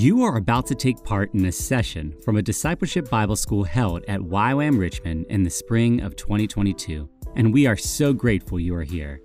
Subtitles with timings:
[0.00, 4.04] You are about to take part in a session from a discipleship Bible school held
[4.06, 8.84] at YWAM Richmond in the spring of 2022, and we are so grateful you are
[8.84, 9.20] here.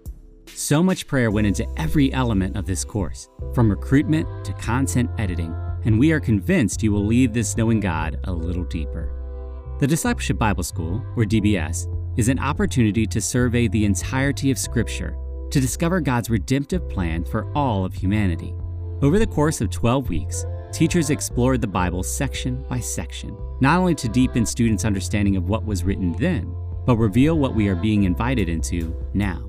[0.48, 5.54] So much prayer went into every element of this course, from recruitment to content editing,
[5.86, 9.78] and we are convinced you will leave this knowing God a little deeper.
[9.80, 11.86] The Discipleship Bible School, or DBS,
[12.18, 15.16] is an opportunity to survey the entirety of Scripture
[15.52, 18.56] to discover God's redemptive plan for all of humanity.
[19.04, 23.94] Over the course of 12 weeks, teachers explored the Bible section by section, not only
[23.96, 26.54] to deepen students' understanding of what was written then,
[26.86, 29.48] but reveal what we are being invited into now.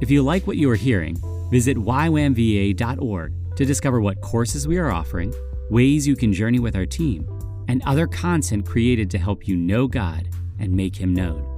[0.00, 1.16] If you like what you are hearing,
[1.50, 5.32] visit ywamva.org to discover what courses we are offering,
[5.70, 7.26] ways you can journey with our team,
[7.68, 11.54] and other content created to help you know God and make Him known.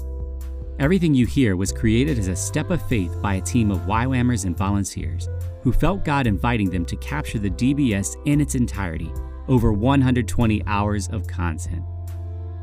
[0.78, 4.44] Everything you hear was created as a step of faith by a team of YWAMers
[4.44, 5.28] and volunteers
[5.62, 9.12] who felt God inviting them to capture the DBS in its entirety,
[9.48, 11.84] over 120 hours of content.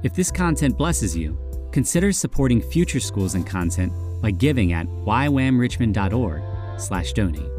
[0.04, 1.38] If this content blesses you,
[1.72, 7.52] consider supporting future schools and content by giving at ywamrichmond.org/donate.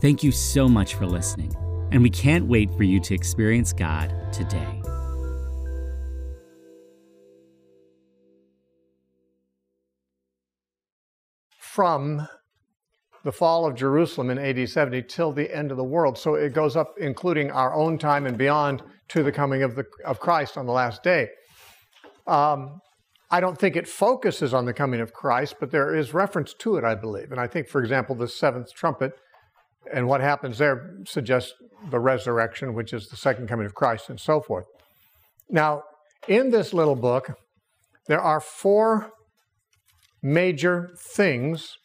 [0.00, 1.54] Thank you so much for listening,
[1.92, 4.82] and we can't wait for you to experience God today.
[11.58, 12.28] From
[13.24, 16.16] the fall of Jerusalem in AD 70 till the end of the world.
[16.16, 19.84] So it goes up, including our own time and beyond, to the coming of, the,
[20.04, 21.28] of Christ on the last day.
[22.26, 22.80] Um,
[23.30, 26.76] I don't think it focuses on the coming of Christ, but there is reference to
[26.76, 27.30] it, I believe.
[27.30, 29.12] And I think, for example, the seventh trumpet
[29.92, 31.52] and what happens there suggests
[31.90, 34.66] the resurrection, which is the second coming of Christ, and so forth.
[35.48, 35.82] Now,
[36.28, 37.32] in this little book,
[38.06, 39.12] there are four
[40.22, 41.76] major things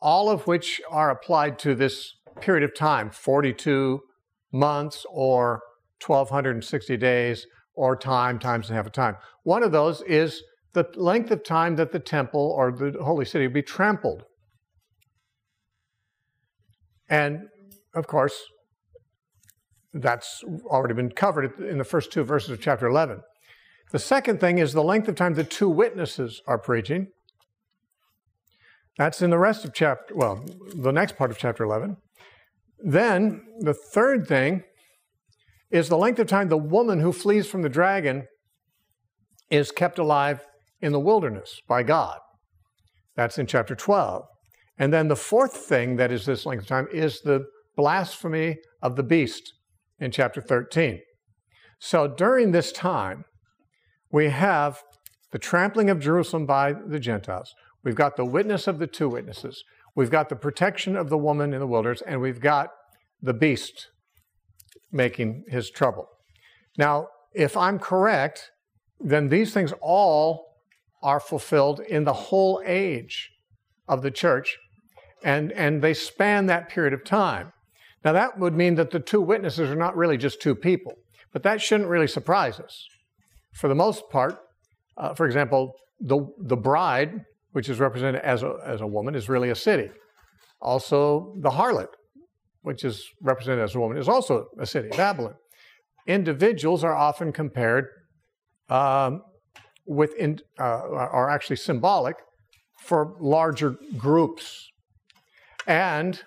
[0.00, 4.00] all of which are applied to this period of time 42
[4.52, 5.60] months or
[6.04, 9.16] 1260 days or time times and half a time.
[9.42, 10.42] One of those is
[10.72, 14.24] the length of time that the temple or the holy city would be trampled.
[17.08, 17.48] And
[17.94, 18.34] of course,
[19.94, 23.20] that's already been covered in the first two verses of chapter 11.
[23.90, 27.08] The second thing is the length of time the two witnesses are preaching.
[28.98, 30.44] That's in the rest of chapter, well,
[30.74, 31.96] the next part of chapter 11.
[32.80, 34.64] Then the third thing
[35.70, 38.26] is the length of time the woman who flees from the dragon
[39.50, 40.44] is kept alive
[40.80, 42.18] in the wilderness by God.
[43.16, 44.24] That's in chapter 12.
[44.78, 48.96] And then the fourth thing that is this length of time is the blasphemy of
[48.96, 49.52] the beast
[50.00, 51.00] in chapter 13.
[51.80, 53.24] So during this time,
[54.10, 54.82] we have
[55.30, 57.54] the trampling of Jerusalem by the Gentiles.
[57.88, 59.64] We've got the witness of the two witnesses.
[59.94, 62.68] We've got the protection of the woman in the wilderness, and we've got
[63.22, 63.88] the beast
[64.92, 66.06] making his trouble.
[66.76, 68.50] Now, if I'm correct,
[69.00, 70.58] then these things all
[71.02, 73.30] are fulfilled in the whole age
[73.88, 74.58] of the church,
[75.24, 77.54] and, and they span that period of time.
[78.04, 80.92] Now, that would mean that the two witnesses are not really just two people,
[81.32, 82.86] but that shouldn't really surprise us.
[83.54, 84.38] For the most part,
[84.98, 89.28] uh, for example, the, the bride which is represented as a, as a woman, is
[89.28, 89.90] really a city.
[90.60, 91.88] Also, the harlot,
[92.62, 95.34] which is represented as a woman, is also a city, Babylon.
[96.06, 97.86] Individuals are often compared
[98.68, 99.22] um,
[99.86, 102.16] with, in, uh, are actually symbolic
[102.80, 104.70] for larger groups.
[105.66, 106.20] And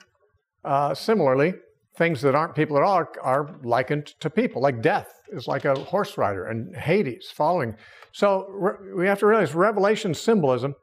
[0.63, 1.53] uh, similarly,
[1.97, 5.65] things that aren't people at all are, are, likened to people, like death is like
[5.65, 7.75] a horse rider and Hades following.
[8.11, 10.75] So re- we have to realize Revelation symbolism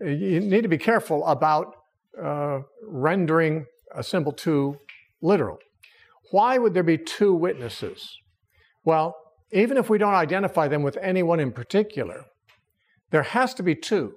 [0.00, 1.74] you need to be careful about
[2.22, 4.76] uh, rendering a symbol too
[5.22, 5.58] literal.
[6.30, 8.16] Why would there be two witnesses?
[8.84, 9.16] Well,
[9.52, 12.24] even if we don't identify them with anyone in particular,
[13.10, 14.14] there has to be two,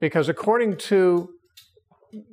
[0.00, 1.30] because according to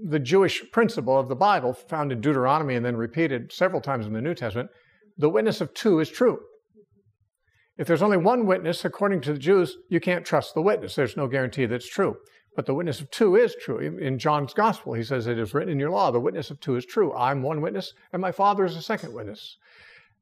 [0.10, 4.14] the Jewish principle of the Bible, found in Deuteronomy and then repeated several times in
[4.14, 4.70] the New Testament,
[5.18, 6.40] the witness of two is true.
[7.78, 10.96] If there's only one witness, according to the Jews, you can't trust the witness.
[10.96, 12.18] There's no guarantee that it's true.
[12.56, 13.80] But the witness of two is true.
[13.80, 16.76] In John's gospel, he says, It is written in your law, the witness of two
[16.76, 17.14] is true.
[17.14, 19.58] I'm one witness, and my Father is a second witness.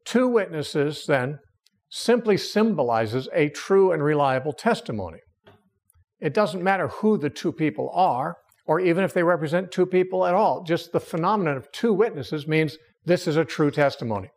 [0.05, 1.39] Two witnesses, then,
[1.89, 5.19] simply symbolizes a true and reliable testimony.
[6.19, 8.37] It doesn't matter who the two people are,
[8.67, 10.63] or even if they represent two people at all.
[10.63, 14.29] Just the phenomenon of two witnesses means this is a true testimony.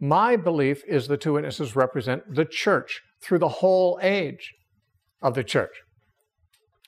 [0.00, 4.52] My belief is the two witnesses represent the church through the whole age
[5.20, 5.83] of the church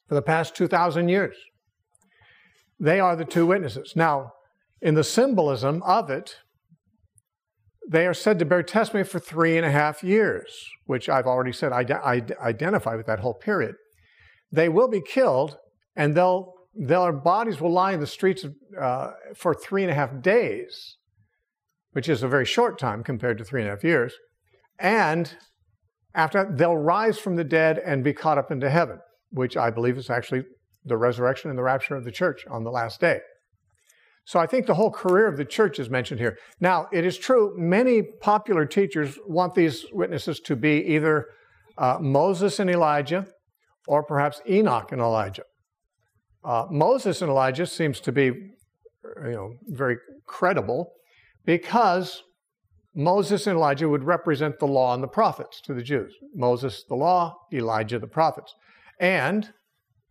[0.08, 1.37] for the past 2,000 years.
[2.79, 3.94] They are the two witnesses.
[3.97, 4.32] Now,
[4.81, 6.37] in the symbolism of it,
[7.88, 11.53] they are said to bear testimony for three and a half years, which I've already
[11.53, 13.76] said I, I identify with that whole period.
[14.50, 15.58] They will be killed,
[15.94, 18.44] and they'll, their bodies will lie in the streets
[18.81, 20.97] uh, for three and a half days,
[21.93, 24.14] which is a very short time compared to three and a half years.
[24.79, 25.32] And
[26.14, 28.99] after that, they'll rise from the dead and be caught up into heaven,
[29.31, 30.44] which I believe is actually
[30.84, 33.20] the resurrection and the rapture of the church on the last day.
[34.25, 36.37] So I think the whole career of the church is mentioned here.
[36.61, 41.26] Now, it is true, many popular teachers want these witnesses to be either
[41.78, 43.26] uh, Moses and Elijah
[43.87, 45.44] or perhaps Enoch and Elijah.
[46.44, 48.52] Uh, Moses and Elijah seems to be you
[49.32, 49.96] know, very
[50.26, 50.93] credible
[51.44, 52.23] because
[52.94, 56.14] Moses and Elijah would represent the law and the prophets to the Jews.
[56.34, 58.55] Moses, the law, Elijah, the prophets.
[58.99, 59.53] And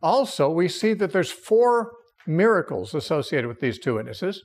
[0.02, 1.92] also, we see that there's four
[2.28, 4.44] miracles associated with these two witnesses.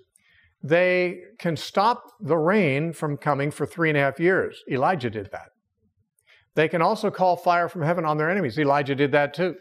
[0.62, 4.62] They can stop the rain from coming for three and a half years.
[4.70, 5.48] Elijah did that.
[6.54, 8.58] They can also call fire from heaven on their enemies.
[8.58, 9.54] Elijah did that too.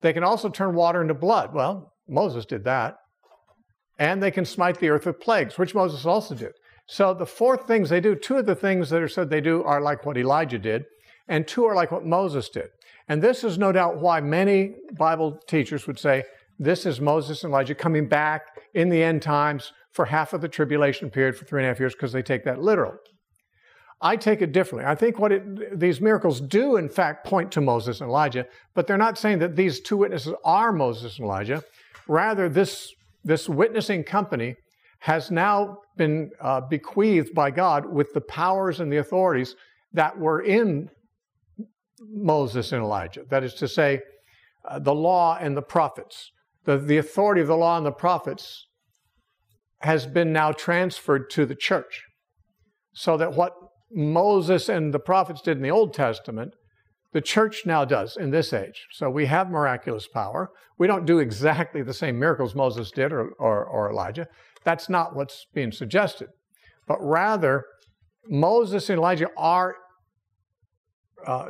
[0.00, 1.52] They can also turn water into blood.
[1.52, 2.96] Well, Moses did that.
[3.98, 6.52] And they can smite the earth with plagues, which Moses also did.
[6.86, 9.62] So the four things they do, two of the things that are said they do
[9.64, 10.84] are like what Elijah did,
[11.26, 12.68] and two are like what Moses did.
[13.08, 16.24] And this is no doubt why many Bible teachers would say
[16.58, 18.42] this is Moses and Elijah coming back
[18.74, 21.80] in the end times for half of the tribulation period for three and a half
[21.80, 22.96] years because they take that literal.
[24.00, 24.88] I take it differently.
[24.88, 28.86] I think what it, these miracles do, in fact, point to Moses and Elijah, but
[28.86, 31.64] they're not saying that these two witnesses are Moses and Elijah.
[32.06, 32.92] Rather, this,
[33.24, 34.54] this witnessing company
[35.00, 39.56] has now been uh, bequeathed by God with the powers and the authorities
[39.92, 40.88] that were in
[42.06, 43.24] Moses and Elijah.
[43.30, 44.00] That is to say,
[44.68, 46.30] uh, the law and the prophets
[46.68, 48.66] the, the authority of the law and the prophets
[49.80, 52.02] has been now transferred to the church.
[52.92, 53.54] So that what
[53.90, 56.52] Moses and the prophets did in the Old Testament,
[57.14, 58.86] the church now does in this age.
[58.92, 60.50] So we have miraculous power.
[60.78, 64.26] We don't do exactly the same miracles Moses did or, or, or Elijah.
[64.62, 66.28] That's not what's being suggested.
[66.86, 67.64] But rather,
[68.28, 69.76] Moses and Elijah are
[71.26, 71.46] uh,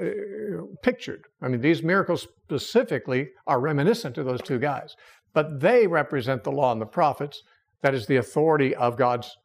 [0.83, 1.25] pictured.
[1.43, 4.97] I mean, these miracles specifically are reminiscent of those two guys,
[5.35, 7.43] but they represent the law and the prophets.
[7.83, 9.37] That is the authority of God's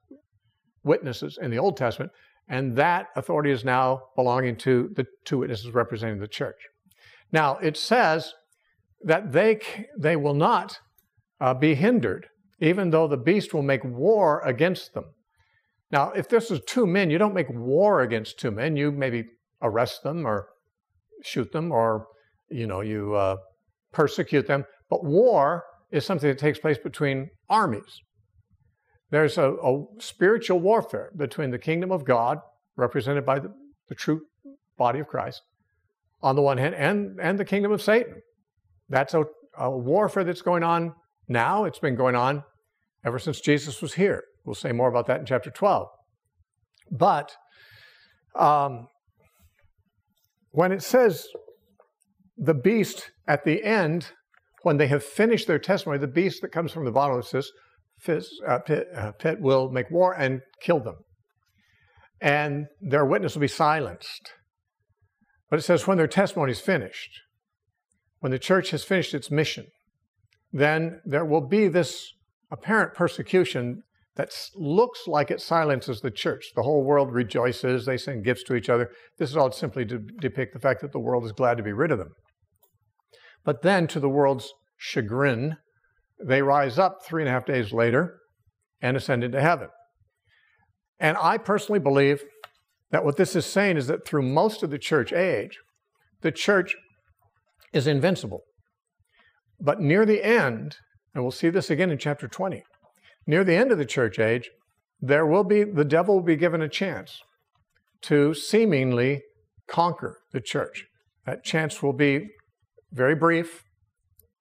[0.83, 2.11] witnesses in the Old Testament,
[2.47, 6.57] and that authority is now belonging to the two witnesses representing the church.
[7.31, 8.33] Now, it says
[9.03, 9.59] that they,
[9.97, 10.79] they will not
[11.39, 12.27] uh, be hindered,
[12.59, 15.05] even though the beast will make war against them.
[15.91, 18.75] Now, if this is two men, you don't make war against two men.
[18.75, 19.25] You maybe
[19.63, 20.47] arrest them or
[21.23, 22.07] shoot them or,
[22.49, 23.37] you know, you uh,
[23.91, 24.65] persecute them.
[24.89, 28.01] But war is something that takes place between armies.
[29.09, 32.39] There's a, a spiritual warfare between the kingdom of God,
[32.75, 33.53] represented by the,
[33.87, 34.21] the true
[34.77, 35.41] body of Christ,
[36.21, 38.15] on the one hand, and, and the kingdom of Satan.
[38.89, 39.23] That's a,
[39.57, 40.93] a warfare that's going on
[41.27, 41.65] now.
[41.65, 42.43] It's been going on
[43.05, 44.23] ever since Jesus was here.
[44.45, 45.87] We'll say more about that in chapter 12.
[46.91, 47.35] But
[48.35, 48.87] um,
[50.53, 51.27] when it says
[52.37, 54.11] the beast at the end,
[54.61, 57.33] when they have finished their testimony, the beast that comes from the bottomless
[58.07, 58.13] uh,
[58.47, 60.97] uh, pit will make war and kill them.
[62.21, 64.31] And their witness will be silenced.
[65.49, 67.19] But it says when their testimony is finished,
[68.19, 69.65] when the church has finished its mission,
[70.51, 72.13] then there will be this
[72.51, 73.81] apparent persecution
[74.15, 76.51] that looks like it silences the church.
[76.55, 78.91] The whole world rejoices, they send gifts to each other.
[79.17, 81.73] This is all simply to depict the fact that the world is glad to be
[81.73, 82.13] rid of them.
[83.43, 85.57] But then, to the world's chagrin,
[86.23, 88.19] they rise up three and a half days later
[88.81, 89.69] and ascend into heaven.
[90.99, 92.23] And I personally believe
[92.91, 95.57] that what this is saying is that through most of the church age,
[96.21, 96.75] the church
[97.73, 98.43] is invincible.
[99.59, 100.77] But near the end,
[101.13, 102.63] and we'll see this again in chapter 20,
[103.25, 104.49] near the end of the church age,
[105.01, 107.21] there will be the devil will be given a chance
[108.03, 109.21] to seemingly
[109.67, 110.85] conquer the church.
[111.25, 112.29] That chance will be
[112.91, 113.63] very brief,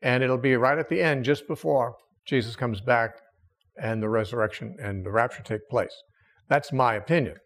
[0.02, 1.96] and it'll be right at the end, just before
[2.26, 3.12] Jesus comes back
[3.80, 5.94] and the resurrection and the rapture take place.
[6.48, 7.36] That's my opinion.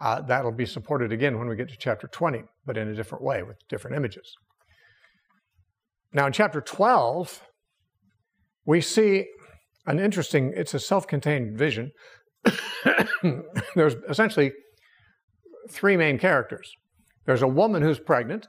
[0.00, 3.22] Uh, that'll be supported again when we get to chapter 20, but in a different
[3.22, 4.36] way with different images.
[6.12, 7.40] Now, in chapter 12,
[8.66, 9.26] we see
[9.86, 11.92] an interesting, it's a self contained vision.
[13.74, 14.52] There's essentially
[15.70, 16.74] three main characters
[17.24, 18.48] there's a woman who's pregnant,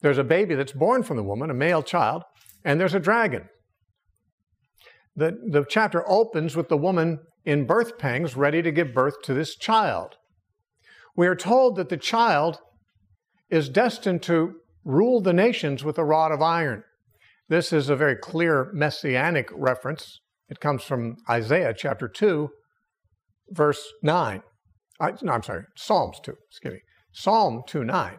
[0.00, 2.22] there's a baby that's born from the woman, a male child,
[2.64, 3.48] and there's a dragon.
[5.16, 9.34] the, the chapter opens with the woman in birth pangs ready to give birth to
[9.34, 10.14] this child.
[11.16, 12.58] We are told that the child
[13.50, 14.54] is destined to
[14.84, 16.84] rule the nations with a rod of iron.
[17.48, 20.20] This is a very clear messianic reference.
[20.50, 22.48] It comes from Isaiah chapter 2,
[23.50, 24.42] verse 9.
[25.00, 26.80] I, no, I'm sorry, Psalms 2, excuse me.
[27.12, 28.16] Psalm 2 9.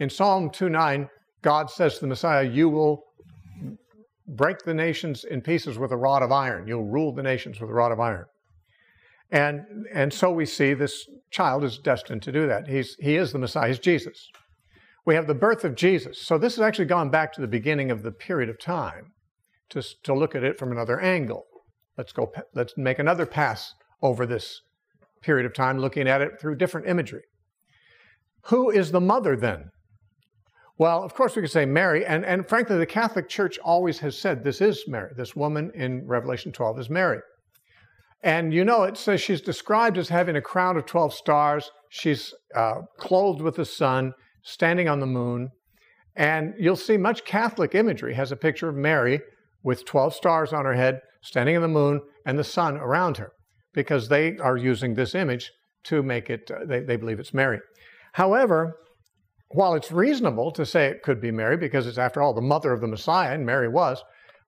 [0.00, 1.08] In Psalm 2 9,
[1.42, 3.02] God says to the Messiah, You will
[4.26, 6.66] break the nations in pieces with a rod of iron.
[6.66, 8.24] You'll rule the nations with a rod of iron.
[9.30, 12.68] And, and so we see this child is destined to do that.
[12.68, 14.28] He's, he is the Messiah, he's Jesus.
[15.04, 16.26] We have the birth of Jesus.
[16.26, 19.12] So this has actually gone back to the beginning of the period of time
[19.70, 21.44] to, to look at it from another angle.
[21.96, 24.60] Let's go, let's make another pass over this
[25.22, 27.22] period of time, looking at it through different imagery.
[28.46, 29.70] Who is the mother then?
[30.78, 34.18] Well, of course, we could say Mary, and, and frankly, the Catholic Church always has
[34.18, 35.10] said this is Mary.
[35.16, 37.20] This woman in Revelation 12 is Mary.
[38.22, 41.70] And you know, it says she's described as having a crown of 12 stars.
[41.88, 44.12] She's uh, clothed with the sun,
[44.42, 45.50] standing on the moon.
[46.14, 49.20] And you'll see much Catholic imagery has a picture of Mary
[49.62, 53.32] with 12 stars on her head, standing in the moon, and the sun around her,
[53.74, 55.50] because they are using this image
[55.84, 57.58] to make it, uh, they, they believe it's Mary.
[58.12, 58.76] However,
[59.50, 62.72] while it's reasonable to say it could be Mary, because it's after all the mother
[62.72, 64.02] of the Messiah, and Mary was,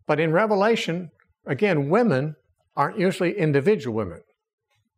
[0.07, 1.11] but in Revelation,
[1.47, 2.37] again, women
[2.77, 4.21] aren't usually individual women.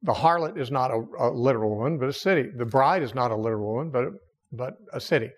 [0.03, 2.49] The harlot is not a, a literal woman, but a city.
[2.57, 4.05] The bride is not a literal woman, but,
[4.53, 5.31] but a city.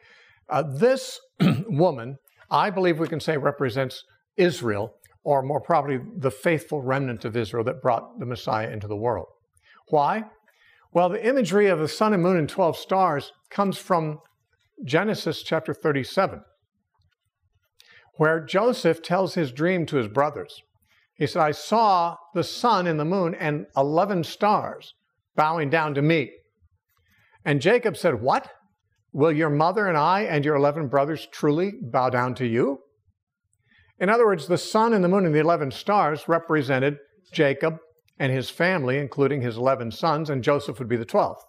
[0.49, 1.21] Uh, this
[1.69, 2.17] woman,
[2.51, 4.03] I believe we can say, represents
[4.37, 8.97] Israel, or more properly, the faithful remnant of Israel that brought the Messiah into the
[8.97, 9.29] world.
[9.89, 10.25] Why?
[10.93, 14.19] Well, the imagery of the sun and moon and 12 stars comes from
[14.85, 16.43] Genesis chapter 37,
[18.17, 20.63] where Joseph tells his dream to his brothers.
[21.15, 24.95] He said, I saw the sun and the moon and 11 stars
[25.37, 26.33] bowing down to me.
[27.45, 28.51] And Jacob said, What?
[29.13, 32.81] Will your mother and I and your 11 brothers truly bow down to you?
[34.03, 36.99] In other words, the sun and the moon and the 11 stars represented
[37.33, 37.79] Jacob
[38.19, 41.41] and his family, including his 11 sons, and Joseph would be the 12th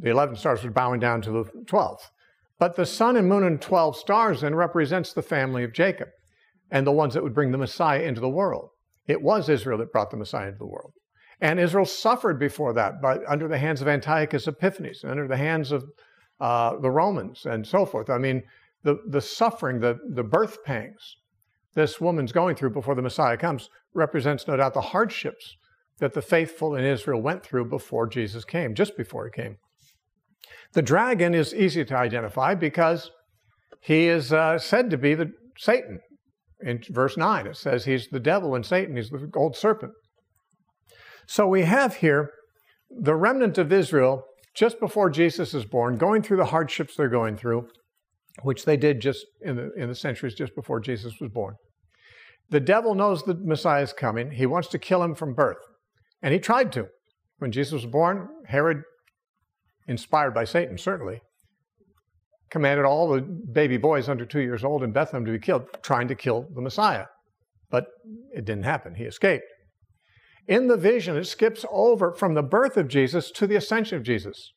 [0.00, 2.10] the 11 stars were bowing down to the 12th.
[2.58, 6.08] But the sun and moon and 12 stars then represents the family of Jacob
[6.70, 8.70] and the ones that would bring the Messiah into the world.
[9.06, 10.92] It was Israel that brought the Messiah into the world.
[11.40, 15.36] And Israel suffered before that by, under the hands of Antiochus Epiphanes, and under the
[15.36, 15.84] hands of
[16.40, 18.10] uh, the Romans and so forth.
[18.10, 18.42] I mean,
[18.88, 21.16] the, the suffering, the, the birth pangs
[21.74, 25.56] this woman's going through before the Messiah comes represents no doubt the hardships
[25.98, 29.56] that the faithful in Israel went through before Jesus came, just before he came.
[30.72, 33.10] The dragon is easy to identify because
[33.80, 36.00] he is uh, said to be the Satan.
[36.60, 39.92] In verse 9, it says he's the devil and Satan, he's the old serpent.
[41.26, 42.30] So we have here
[42.90, 44.24] the remnant of Israel
[44.56, 47.68] just before Jesus is born, going through the hardships they're going through,
[48.42, 51.54] which they did just in the, in the centuries just before Jesus was born.
[52.50, 54.30] The devil knows the Messiah is coming.
[54.30, 55.58] He wants to kill him from birth.
[56.22, 56.88] And he tried to.
[57.38, 58.82] When Jesus was born, Herod
[59.86, 61.20] inspired by Satan, certainly,
[62.50, 66.08] commanded all the baby boys under two years old in Bethlehem to be killed, trying
[66.08, 67.06] to kill the Messiah.
[67.70, 67.86] But
[68.34, 68.94] it didn't happen.
[68.94, 69.44] He escaped.
[70.46, 74.02] In the vision, it skips over from the birth of Jesus to the ascension of
[74.02, 74.52] Jesus.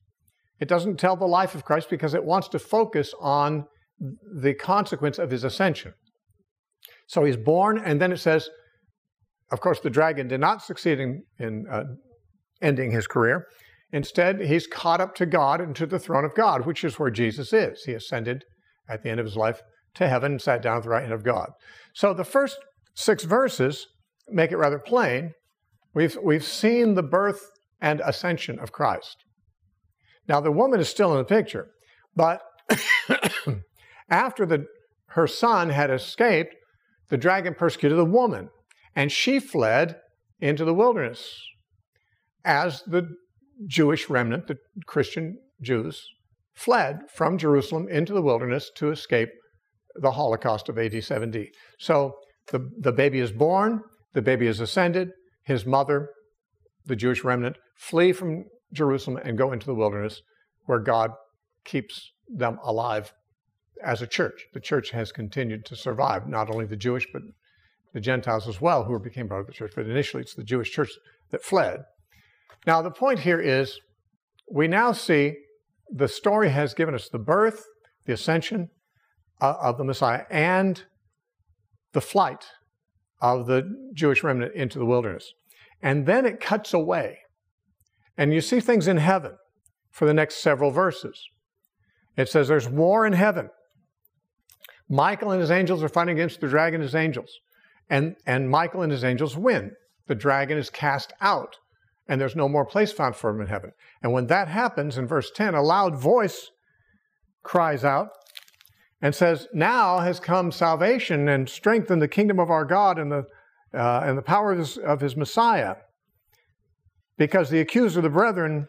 [0.61, 3.65] It doesn't tell the life of Christ because it wants to focus on
[3.99, 5.93] the consequence of his ascension.
[7.07, 8.49] So he's born, and then it says,
[9.51, 11.83] of course, the dragon did not succeed in, in uh,
[12.61, 13.47] ending his career.
[13.91, 17.11] Instead, he's caught up to God and to the throne of God, which is where
[17.11, 17.83] Jesus is.
[17.83, 18.45] He ascended
[18.87, 19.61] at the end of his life
[19.95, 21.49] to heaven and sat down at the right hand of God.
[21.93, 22.57] So the first
[22.95, 23.87] six verses
[24.29, 25.31] make it rather plain.
[25.93, 27.41] We've, we've seen the birth
[27.81, 29.17] and ascension of Christ.
[30.27, 31.67] Now, the woman is still in the picture,
[32.15, 32.41] but
[34.09, 34.65] after the,
[35.07, 36.55] her son had escaped,
[37.09, 38.49] the dragon persecuted the woman,
[38.95, 39.97] and she fled
[40.39, 41.41] into the wilderness
[42.43, 43.07] as the
[43.67, 46.07] Jewish remnant, the Christian Jews,
[46.53, 49.29] fled from Jerusalem into the wilderness to escape
[49.95, 51.51] the Holocaust of AD 70.
[51.79, 52.15] So
[52.51, 53.81] the, the baby is born,
[54.13, 55.09] the baby is ascended,
[55.43, 56.09] his mother,
[56.85, 60.21] the Jewish remnant, flee from Jerusalem and go into the wilderness
[60.65, 61.11] where God
[61.65, 63.13] keeps them alive
[63.83, 64.45] as a church.
[64.53, 67.23] The church has continued to survive, not only the Jewish, but
[67.93, 69.73] the Gentiles as well, who became part of the church.
[69.75, 70.91] But initially, it's the Jewish church
[71.31, 71.81] that fled.
[72.65, 73.79] Now, the point here is
[74.49, 75.35] we now see
[75.89, 77.65] the story has given us the birth,
[78.05, 78.69] the ascension
[79.41, 80.83] uh, of the Messiah, and
[81.93, 82.45] the flight
[83.21, 83.63] of the
[83.93, 85.33] Jewish remnant into the wilderness.
[85.81, 87.19] And then it cuts away.
[88.21, 89.31] And you see things in heaven
[89.89, 91.27] for the next several verses.
[92.15, 93.49] It says there's war in heaven.
[94.87, 97.31] Michael and his angels are fighting against the dragon and his angels.
[97.89, 99.71] And, and Michael and his angels win.
[100.05, 101.55] The dragon is cast out,
[102.07, 103.71] and there's no more place found for him in heaven.
[104.03, 106.51] And when that happens, in verse 10, a loud voice
[107.41, 108.09] cries out
[109.01, 113.11] and says, Now has come salvation and strength in the kingdom of our God and
[113.11, 113.25] the,
[113.73, 115.77] uh, and the power of his, of his Messiah.
[117.21, 118.67] Because the accuser of the brethren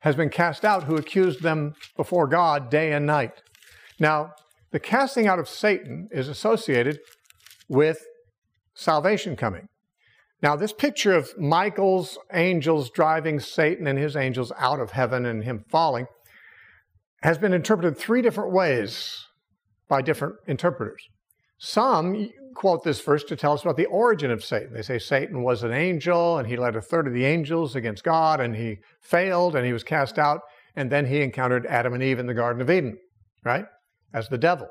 [0.00, 3.30] has been cast out, who accused them before God day and night.
[4.00, 4.32] Now,
[4.72, 6.98] the casting out of Satan is associated
[7.68, 8.04] with
[8.74, 9.68] salvation coming.
[10.42, 15.44] Now, this picture of Michael's angels driving Satan and his angels out of heaven and
[15.44, 16.06] him falling
[17.22, 19.28] has been interpreted three different ways
[19.86, 21.06] by different interpreters.
[21.56, 24.72] Some quote this verse to tell us about the origin of Satan.
[24.72, 28.04] They say Satan was an angel and he led a third of the angels against
[28.04, 30.40] God and he failed and he was cast out.
[30.74, 32.96] And then he encountered Adam and Eve in the Garden of Eden,
[33.44, 33.64] right?
[34.14, 34.68] As the devil.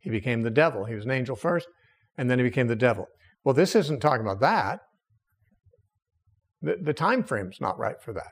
[0.00, 0.84] He became the devil.
[0.84, 1.68] He was an angel first
[2.16, 3.06] and then he became the devil.
[3.44, 4.80] Well, this isn't talking about that.
[6.60, 8.30] The, the time frame's not right for that.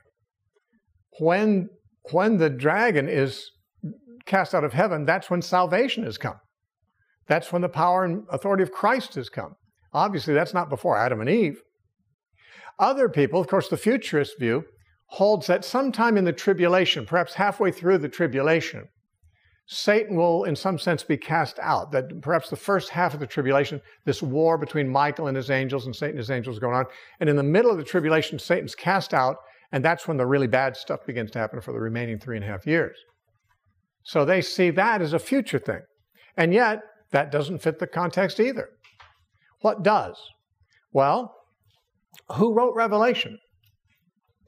[1.19, 1.69] When,
[2.13, 3.51] when the dragon is
[4.25, 6.37] cast out of heaven, that's when salvation has come.
[7.27, 9.55] That's when the power and authority of Christ has come.
[9.93, 11.61] Obviously, that's not before Adam and Eve.
[12.79, 14.65] Other people, of course, the futurist view
[15.07, 18.85] holds that sometime in the tribulation, perhaps halfway through the tribulation,
[19.67, 21.93] Satan will, in some sense, be cast out.
[21.93, 25.87] That perhaps the first half of the tribulation, this war between Michael and his angels
[25.87, 26.87] and Satan and his angels going on.
[27.21, 29.37] And in the middle of the tribulation, Satan's cast out,
[29.71, 32.45] and that's when the really bad stuff begins to happen for the remaining three and
[32.45, 32.97] a half years.
[34.03, 35.83] So they see that as a future thing.
[36.37, 36.81] And yet,
[37.13, 38.69] that doesn't fit the context either.
[39.61, 40.17] What does?
[40.93, 41.35] Well,
[42.37, 43.39] who wrote Revelation?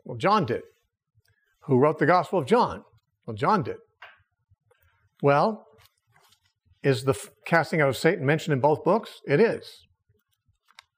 [0.05, 0.63] Well, John did.
[1.65, 2.83] Who wrote the Gospel of John?
[3.27, 3.77] Well, John did.
[5.23, 5.67] Well,
[6.83, 7.15] is the
[7.47, 9.21] casting out of Satan mentioned in both books?
[9.27, 9.87] It is,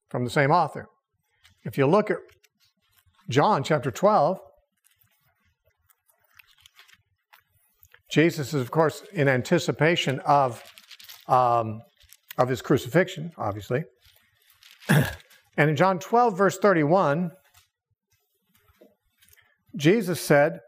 [0.09, 0.87] from the same author.
[1.65, 2.19] If you look at
[3.29, 4.39] John chapter 12,
[8.11, 10.63] Jesus is, of course, in anticipation of,
[11.29, 11.81] um,
[12.39, 13.85] of his crucifixion, obviously.
[14.89, 17.31] and in John 12, verse 31,
[19.77, 20.61] Jesus said,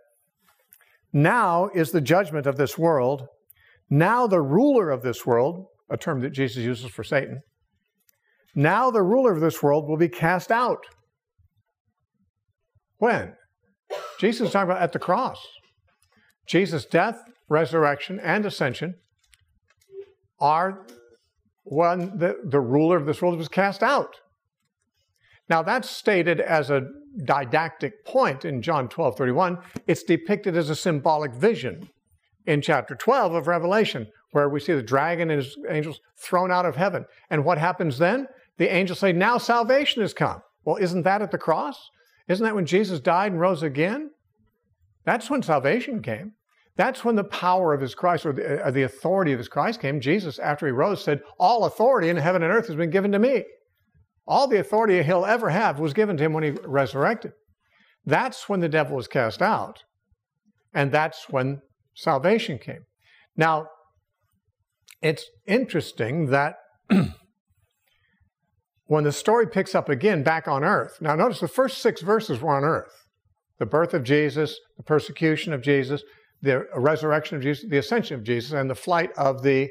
[1.12, 3.26] Now is the judgment of this world.
[3.88, 7.40] Now the ruler of this world, a term that Jesus uses for Satan,
[8.54, 10.84] now the ruler of this world will be cast out.
[12.98, 13.34] When?
[14.18, 15.38] Jesus is talking about at the cross.
[16.48, 18.94] Jesus' death, resurrection, and ascension
[20.40, 20.86] are
[21.64, 24.16] when the, the ruler of this world was cast out.
[25.48, 26.88] Now, that's stated as a
[27.24, 29.58] didactic point in John 12 31.
[29.86, 31.88] It's depicted as a symbolic vision
[32.46, 36.66] in chapter 12 of Revelation, where we see the dragon and his angels thrown out
[36.66, 37.04] of heaven.
[37.30, 38.26] And what happens then?
[38.58, 40.42] The angels say, Now salvation has come.
[40.64, 41.90] Well, isn't that at the cross?
[42.28, 44.10] Isn't that when Jesus died and rose again?
[45.04, 46.32] That's when salvation came.
[46.76, 49.80] That's when the power of his Christ or the, uh, the, authority of his Christ
[49.80, 49.98] came.
[50.00, 53.18] Jesus, after he rose, said, All authority in heaven and earth has been given to
[53.18, 53.44] me.
[54.26, 57.32] All the authority he'll ever have was given to him when he resurrected.
[58.04, 59.84] That's when the devil was cast out.
[60.74, 61.62] And that's when
[61.94, 62.84] salvation came.
[63.36, 63.68] Now,
[65.00, 66.56] it's interesting that
[68.86, 72.40] when the story picks up again back on earth, now notice the first six verses
[72.40, 73.06] were on earth
[73.58, 76.02] the birth of Jesus, the persecution of Jesus,
[76.42, 79.68] the resurrection of Jesus, the ascension of Jesus, and the flight of the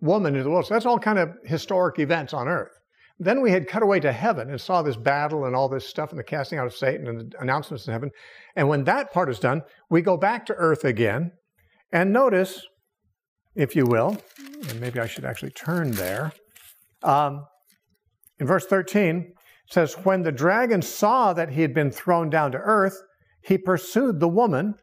[0.00, 0.66] woman into the world.
[0.66, 2.72] So that's all kind of historic events on earth.
[3.18, 6.10] Then we had cut away to heaven and saw this battle and all this stuff
[6.10, 8.10] and the casting out of Satan and the announcements in heaven.
[8.56, 11.32] And when that part is done, we go back to earth again
[11.92, 12.62] and notice,
[13.54, 14.18] if you will,
[14.68, 16.32] and maybe I should actually turn there.
[17.02, 17.46] Um,
[18.38, 19.34] in verse 13, it
[19.70, 23.00] says, When the dragon saw that he had been thrown down to earth,
[23.40, 24.74] he pursued the woman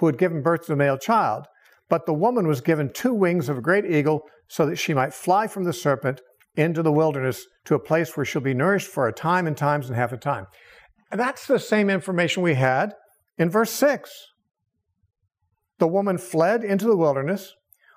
[0.00, 1.46] who had given birth to the male child.
[1.88, 5.14] But the woman was given two wings of a great eagle so that she might
[5.14, 6.20] fly from the serpent
[6.56, 9.88] into the wilderness to a place where she'll be nourished for a time and times
[9.88, 10.46] and half a time.
[11.12, 12.94] That's the same information we had
[13.38, 14.10] in verse 6.
[15.78, 17.52] The woman fled into the wilderness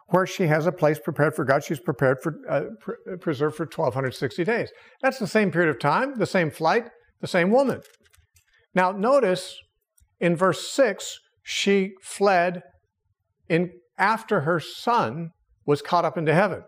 [0.10, 1.64] where she has a place prepared for God.
[1.64, 4.72] She's prepared for, uh, pre- preserved for 1260 days.
[5.02, 6.90] That's the same period of time, the same flight,
[7.22, 7.82] the same woman.
[8.76, 9.58] Now, notice
[10.20, 12.64] in verse 6, she fled
[13.50, 15.32] in, after her son
[15.66, 16.64] was caught up into heaven.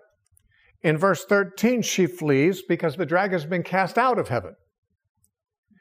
[0.84, 4.56] In verse 13, she flees because the dragon has been cast out of heaven.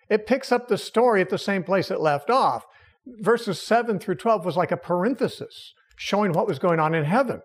[0.08, 2.64] It picks up the story at the same place it left off.
[3.06, 7.42] Verses 7 through 12 was like a parenthesis showing what was going on in heaven.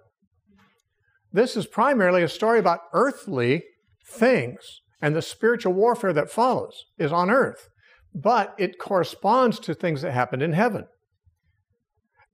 [1.31, 3.63] This is primarily a story about earthly
[4.07, 7.69] things, and the spiritual warfare that follows is on earth,
[8.13, 10.85] but it corresponds to things that happened in heaven.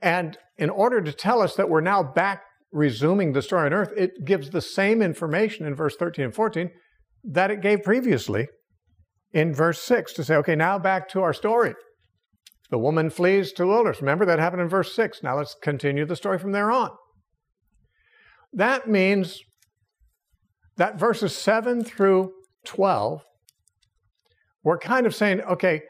[0.02, 3.94] And in order to tell us that we're now back resuming the story on earth,
[3.96, 6.70] it gives the same information in verse 13 and 14
[7.24, 8.48] that it gave previously
[9.34, 11.74] in verse 6 to say, okay, now back to our story.
[12.70, 14.02] The woman flees to the wilderness.
[14.02, 15.24] Remember that happened in verse 6.
[15.24, 16.92] Now let's continue the story from there on.
[18.54, 19.42] That means
[20.78, 22.32] that verses 7 through
[22.66, 23.24] 12,
[24.64, 25.82] we're kind of saying, okay,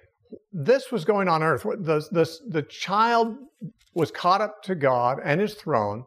[0.52, 1.64] this was going on earth.
[1.64, 3.36] The, the, the child
[3.94, 6.06] was caught up to God and his throne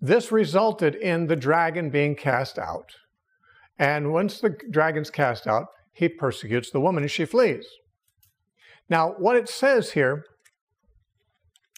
[0.00, 2.92] this resulted in the dragon being cast out.
[3.78, 7.66] And once the dragon's cast out, he persecutes the woman and she flees.
[8.88, 10.24] Now, what it says here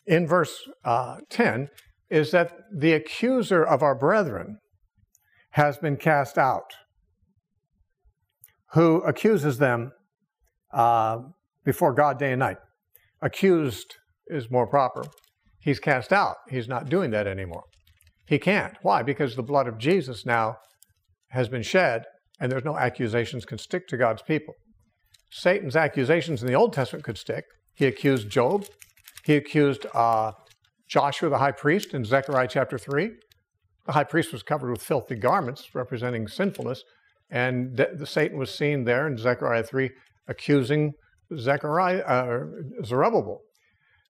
[0.07, 1.69] in verse uh, 10
[2.11, 4.59] is that the accuser of our brethren
[5.51, 6.75] has been cast out,
[8.73, 9.93] who accuses them
[10.73, 11.19] uh,
[11.65, 12.59] before God day and night.
[13.23, 13.97] Accused
[14.27, 15.05] is more proper.
[15.61, 16.37] He's cast out.
[16.49, 17.65] He's not doing that anymore.
[18.27, 18.75] He can't.
[18.83, 19.03] Why?
[19.03, 20.57] Because the blood of Jesus now
[21.31, 22.05] has been shed
[22.41, 24.55] and there's no accusations can stick to God's people.
[25.31, 27.45] Satan's accusations in the Old Testament could stick.
[27.75, 28.67] He accused Job.
[29.25, 30.33] He accused uh,
[30.89, 33.11] Joshua the high priest in Zechariah chapter 3.
[33.87, 36.83] The high priest was covered with filthy garments representing sinfulness,
[37.31, 39.91] and the Satan was seen there in Zechariah 3
[40.29, 40.93] accusing
[41.39, 42.45] Zechariah, uh,
[42.85, 43.41] Zerubbabel.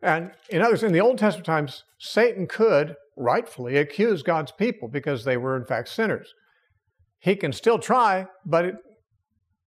[0.02, 5.24] And in others, in the Old Testament times, Satan could rightfully accuse God's people because
[5.24, 6.32] they were in fact sinners.
[7.18, 8.74] He can still try, but it,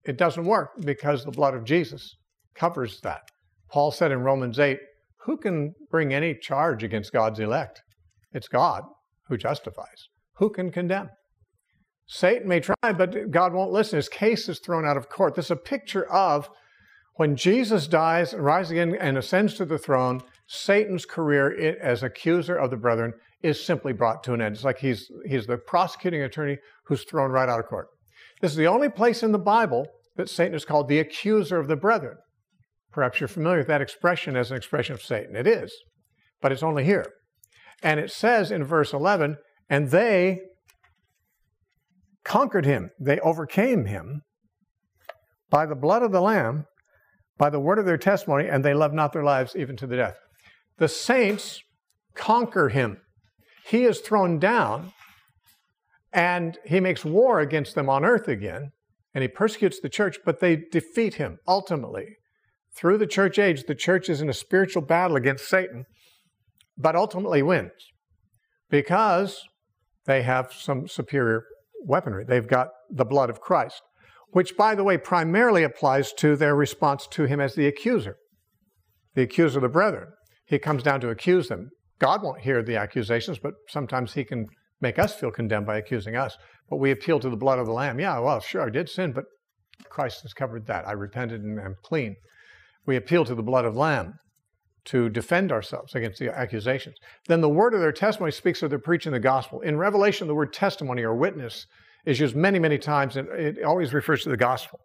[0.05, 2.15] it doesn't work because the blood of Jesus
[2.55, 3.21] covers that.
[3.69, 4.79] Paul said in Romans 8,
[5.25, 7.81] Who can bring any charge against God's elect?
[8.33, 8.83] It's God
[9.27, 10.09] who justifies.
[10.37, 11.09] Who can condemn?
[12.07, 13.97] Satan may try, but God won't listen.
[13.97, 15.35] His case is thrown out of court.
[15.35, 16.49] This is a picture of
[17.15, 22.55] when Jesus dies and rises again and ascends to the throne, Satan's career as accuser
[22.55, 24.55] of the brethren is simply brought to an end.
[24.55, 27.87] It's like he's, he's the prosecuting attorney who's thrown right out of court.
[28.41, 31.67] This is the only place in the Bible that Satan is called the accuser of
[31.67, 32.17] the brethren.
[32.91, 35.35] Perhaps you're familiar with that expression as an expression of Satan.
[35.35, 35.73] It is,
[36.41, 37.05] but it's only here.
[37.81, 39.37] And it says in verse 11,
[39.69, 40.39] and they
[42.23, 44.21] conquered him, they overcame him
[45.49, 46.65] by the blood of the Lamb,
[47.37, 49.97] by the word of their testimony, and they love not their lives even to the
[49.97, 50.17] death.
[50.77, 51.61] The saints
[52.15, 52.97] conquer him
[53.65, 54.93] he is thrown down
[56.11, 58.71] and he makes war against them on earth again
[59.13, 62.17] and he persecutes the church, but they defeat him ultimately.
[62.75, 65.85] Through the church age, the church is in a spiritual battle against Satan,
[66.75, 67.71] but ultimately wins
[68.69, 69.43] because
[70.05, 71.45] they have some superior
[71.85, 72.25] weaponry.
[72.25, 73.83] They've got the blood of Christ,
[74.33, 78.17] which, by the way, primarily applies to their response to him as the accuser,
[79.15, 80.09] the accuser of the brethren.
[80.45, 81.69] He comes down to accuse them.
[81.99, 84.47] God won't hear the accusations, but sometimes He can
[84.81, 86.35] make us feel condemned by accusing us.
[86.69, 87.99] But we appeal to the blood of the Lamb.
[87.99, 89.25] Yeah, well, sure, I did sin, but
[89.89, 90.87] Christ has covered that.
[90.87, 92.15] I repented and am clean.
[92.85, 94.15] We appeal to the blood of the Lamb
[94.85, 96.97] to defend ourselves against the accusations.
[97.27, 99.61] Then the word of their testimony speaks of their preaching the gospel.
[99.61, 101.65] In Revelation, the word testimony or witness
[102.05, 104.79] is used many, many times, and it always refers to the gospel.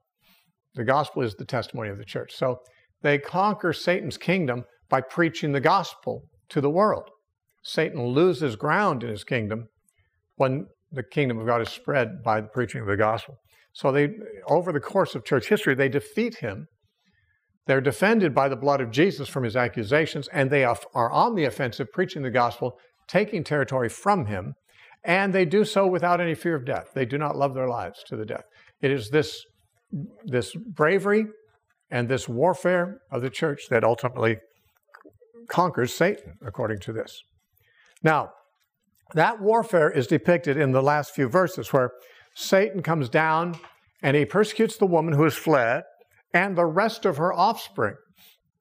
[0.74, 2.34] The gospel is the testimony of the church.
[2.34, 2.60] So
[3.02, 7.10] they conquer Satan's kingdom by preaching the gospel to the world.
[7.62, 9.68] Satan loses ground in his kingdom
[10.36, 13.36] when the kingdom of God is spread by the preaching of the gospel.
[13.72, 14.10] So they
[14.46, 16.66] over the course of church history they defeat him.
[17.66, 21.44] They're defended by the blood of Jesus from his accusations and they are on the
[21.44, 24.54] offensive preaching the gospel, taking territory from him,
[25.04, 26.90] and they do so without any fear of death.
[26.94, 28.44] They do not love their lives to the death.
[28.80, 29.44] It is this
[30.24, 31.26] this bravery
[31.90, 34.36] and this warfare of the church that ultimately
[35.48, 37.22] conquers Satan, according to this.
[38.02, 38.32] Now,
[39.14, 41.92] that warfare is depicted in the last few verses where
[42.34, 43.58] Satan comes down
[44.02, 45.84] and he persecutes the woman who has fled
[46.34, 47.96] and the rest of her offspring,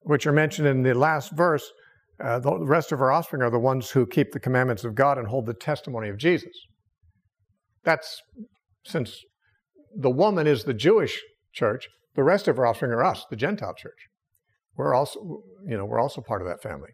[0.02, 1.70] which are mentioned in the last verse.
[2.24, 5.18] Uh, the rest of our offspring are the ones who keep the commandments of God
[5.18, 6.54] and hold the testimony of Jesus.
[7.84, 8.22] That's
[8.86, 9.20] since
[9.96, 11.22] the woman is the Jewish
[11.54, 14.08] church, the rest of our offspring are us, the Gentile church
[14.78, 16.92] we're also, you know, we're also part of that family.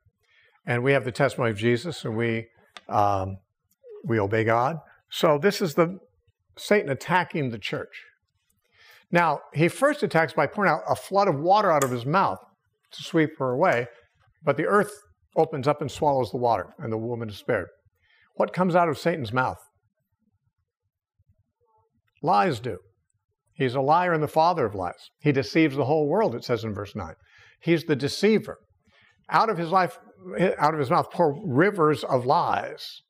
[0.65, 2.47] And we have the testimony of Jesus and we,
[2.87, 3.37] um,
[4.05, 4.77] we obey God.
[5.09, 5.99] So this is the,
[6.57, 8.05] Satan attacking the church.
[9.11, 12.39] Now, he first attacks by pouring out a flood of water out of his mouth
[12.91, 13.87] to sweep her away,
[14.43, 14.91] but the earth
[15.35, 17.67] opens up and swallows the water, and the woman is spared.
[18.35, 19.59] What comes out of Satan's mouth?
[22.21, 22.77] Lies do.
[23.53, 25.09] He's a liar and the father of lies.
[25.19, 27.13] He deceives the whole world, it says in verse 9.
[27.61, 28.57] He's the deceiver.
[29.29, 29.99] Out of his life,
[30.57, 33.01] out of his mouth pour rivers of lies.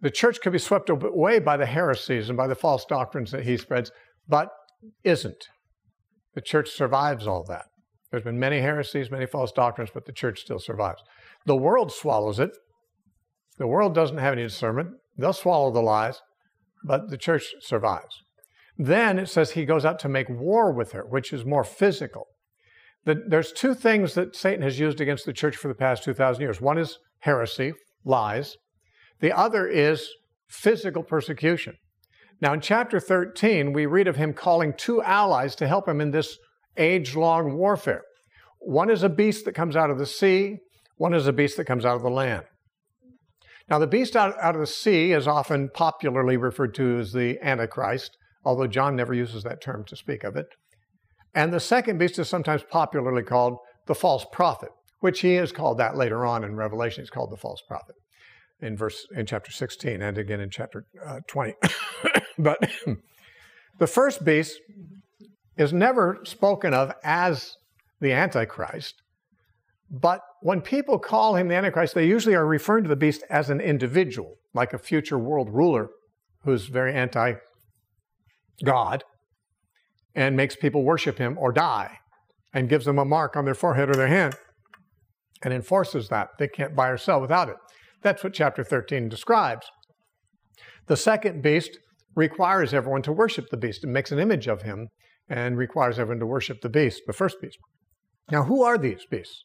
[0.00, 3.44] The church could be swept away by the heresies and by the false doctrines that
[3.44, 3.90] he spreads,
[4.28, 4.48] but
[5.02, 5.48] isn't.
[6.34, 7.66] The church survives all that.
[8.14, 11.02] There's been many heresies, many false doctrines, but the church still survives.
[11.46, 12.56] The world swallows it.
[13.58, 14.90] The world doesn't have any discernment.
[15.18, 16.20] They'll swallow the lies,
[16.84, 18.22] but the church survives.
[18.78, 22.28] Then it says he goes out to make war with her, which is more physical.
[23.04, 26.60] there's two things that Satan has used against the church for the past 2,000 years.
[26.60, 27.72] One is heresy,
[28.04, 28.56] lies.
[29.18, 30.08] The other is
[30.48, 31.74] physical persecution.
[32.40, 36.12] Now, in chapter 13, we read of him calling two allies to help him in
[36.12, 36.38] this
[36.76, 38.02] age long warfare.
[38.58, 40.58] One is a beast that comes out of the sea,
[40.96, 42.44] one is a beast that comes out of the land.
[43.68, 47.38] Now, the beast out, out of the sea is often popularly referred to as the
[47.42, 50.46] Antichrist although John never uses that term to speak of it.
[51.34, 55.78] And the second beast is sometimes popularly called the false prophet, which he is called
[55.78, 57.02] that later on in Revelation.
[57.02, 57.96] He's called the false prophet
[58.60, 61.54] in verse in chapter 16 and again in chapter uh, 20.
[62.38, 62.58] but
[63.78, 64.60] the first beast
[65.56, 67.56] is never spoken of as
[68.00, 68.94] the Antichrist.
[69.90, 73.50] But when people call him the Antichrist, they usually are referring to the beast as
[73.50, 75.88] an individual, like a future world ruler
[76.42, 77.34] who's very anti
[78.64, 79.04] God
[80.14, 81.98] and makes people worship him or die
[82.52, 84.36] and gives them a mark on their forehead or their hand
[85.42, 86.28] and enforces that.
[86.38, 87.56] They can't buy or sell without it.
[88.02, 89.66] That's what chapter 13 describes.
[90.86, 91.78] The second beast
[92.14, 94.88] requires everyone to worship the beast and makes an image of him
[95.28, 97.58] and requires everyone to worship the beast, the first beast.
[98.30, 99.44] Now, who are these beasts?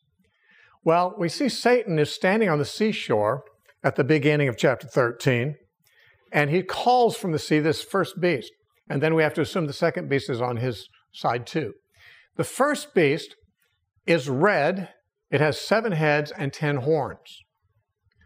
[0.84, 3.44] Well, we see Satan is standing on the seashore
[3.84, 5.56] at the beginning of chapter 13,
[6.32, 8.52] and he calls from the sea this first beast.
[8.90, 11.74] And then we have to assume the second beast is on his side too.
[12.38, 13.36] The first beast
[14.06, 14.90] is red.
[15.30, 17.44] It has seven heads and ten horns.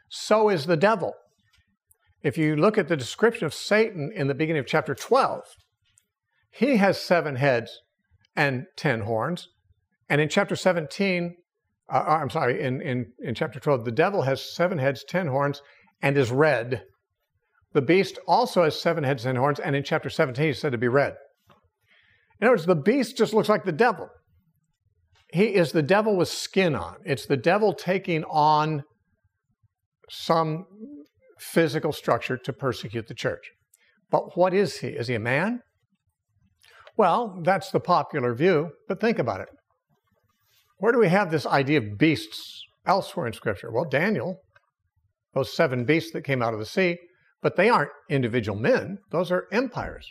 [0.09, 1.13] So is the devil.
[2.21, 5.41] If you look at the description of Satan in the beginning of chapter 12,
[6.53, 7.81] he has seven heads
[8.35, 9.49] and ten horns.
[10.09, 11.35] And in chapter 17,
[11.91, 15.27] uh, uh I'm sorry, in, in, in chapter 12, the devil has seven heads, ten
[15.27, 15.61] horns,
[16.01, 16.83] and is red.
[17.73, 20.77] The beast also has seven heads and horns, and in chapter 17, he's said to
[20.77, 21.15] be red.
[22.39, 24.09] In other words, the beast just looks like the devil.
[25.31, 26.97] He is the devil with skin on.
[27.03, 28.83] It's the devil taking on
[30.07, 30.65] some
[31.39, 33.51] physical structure to persecute the church.
[34.11, 34.89] But what is he?
[34.89, 35.61] Is he a man?
[36.95, 39.47] Well, that's the popular view, but think about it.
[40.77, 43.71] Where do we have this idea of beasts elsewhere in Scripture?
[43.71, 44.41] Well, Daniel,
[45.33, 46.97] those seven beasts that came out of the sea,
[47.41, 50.07] but they aren't individual men, those are empires.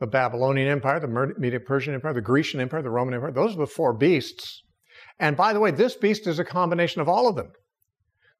[0.00, 3.60] The Babylonian Empire, the Medo Persian Empire, the Grecian Empire, the Roman Empire, those are
[3.60, 4.62] the four beasts.
[5.18, 7.52] And by the way, this beast is a combination of all of them.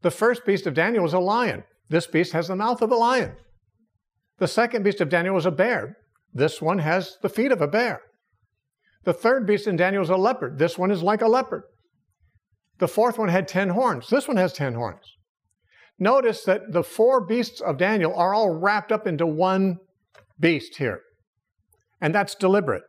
[0.02, 1.64] The first beast of Daniel was a lion.
[1.88, 3.36] This beast has the mouth of a lion.
[4.38, 5.96] The second beast of Daniel was a bear.
[6.34, 8.00] This one has the feet of a bear.
[9.04, 10.58] The third beast in Daniel is a leopard.
[10.58, 11.62] This one is like a leopard.
[12.78, 14.08] The fourth one had 10 horns.
[14.08, 15.04] This one has 10 horns.
[15.98, 19.76] Notice that the four beasts of Daniel are all wrapped up into one
[20.40, 21.00] beast here.
[22.00, 22.82] And that's deliberate.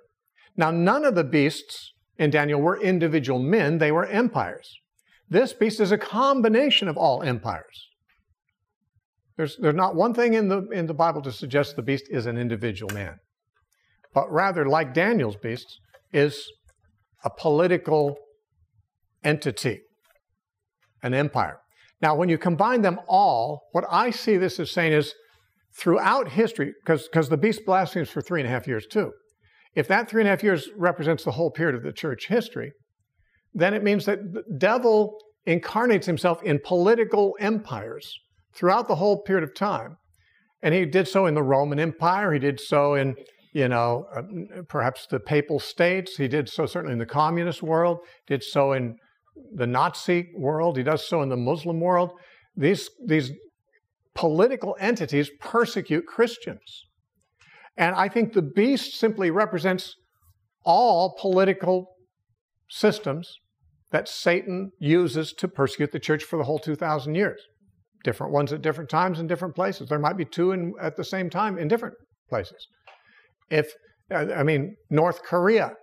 [0.57, 4.79] Now, none of the beasts in Daniel were individual men, they were empires.
[5.29, 7.89] This beast is a combination of all empires.
[9.37, 12.25] There's, there's not one thing in the, in the Bible to suggest the beast is
[12.25, 13.17] an individual man,
[14.15, 15.79] but rather, like Daniel's beast,
[16.11, 16.49] is
[17.23, 18.15] a political
[19.23, 19.81] entity,
[21.03, 21.59] an empire.
[22.01, 25.13] Now, when you combine them all, what I see this as saying is
[25.77, 29.11] throughout history, because the beast blasphemes for three and a half years too.
[29.75, 32.71] If that three and a half years represents the whole period of the church history,
[33.53, 38.17] then it means that the devil incarnates himself in political empires
[38.55, 39.97] throughout the whole period of time.
[40.61, 43.15] And he did so in the Roman Empire, he did so in
[43.55, 44.21] you know, uh,
[44.67, 46.17] perhaps the papal states.
[46.17, 48.97] He did so certainly in the communist world, did so in
[49.53, 52.11] the Nazi world, he does so in the Muslim world.
[52.57, 53.31] These, these
[54.13, 56.83] political entities persecute Christians.
[57.77, 59.95] And I think the beast simply represents
[60.65, 61.95] all political
[62.69, 63.37] systems
[63.91, 67.39] that Satan uses to persecute the church for the whole 2,000 years.
[68.03, 69.87] Different ones at different times in different places.
[69.87, 71.95] There might be two in, at the same time in different
[72.27, 72.67] places.
[73.49, 73.73] If,
[74.11, 75.73] I mean, North Korea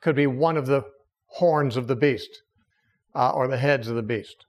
[0.00, 0.82] could be one of the
[1.26, 2.42] horns of the beast
[3.14, 4.44] uh, or the heads of the beast.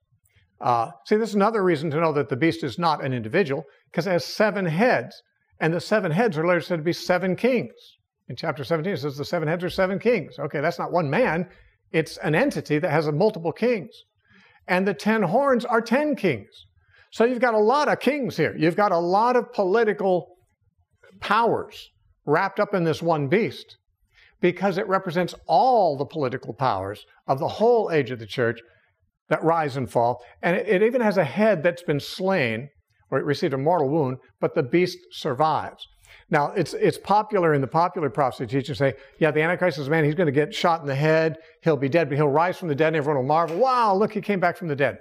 [0.62, 3.63] Uh, see, this is another reason to know that the beast is not an individual
[3.91, 5.21] because it has seven heads,
[5.60, 7.73] and the seven heads are later said to be seven kings.
[8.29, 10.39] In chapter 17, it says the seven heads are seven kings.
[10.39, 11.49] Okay, that's not one man,
[11.91, 13.91] it's an entity that has multiple kings.
[14.67, 16.49] And the ten horns are ten kings.
[17.12, 18.56] So you've got a lot of kings here.
[18.58, 20.38] You've got a lot of political
[21.19, 21.89] powers
[22.26, 23.78] wrapped up in this one beast
[24.42, 28.60] because it represents all the political powers of the whole age of the church
[29.30, 30.24] that rise and fall.
[30.42, 32.70] And it, it even has a head that's been slain
[33.10, 35.88] or it received a mortal wound, but the beast survives.
[36.30, 39.92] Now, it's, it's popular in the popular prophecy teaching say, yeah, the Antichrist is a
[39.92, 42.58] man, he's going to get shot in the head, he'll be dead, but he'll rise
[42.58, 44.98] from the dead, and everyone will marvel, wow, look, he came back from the dead.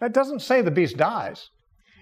[0.00, 1.48] That doesn't say the beast dies.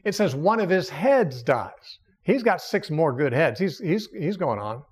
[0.05, 1.99] It says one of his heads dies.
[2.23, 3.59] He's got six more good heads.
[3.59, 4.83] He's, he's, he's going on.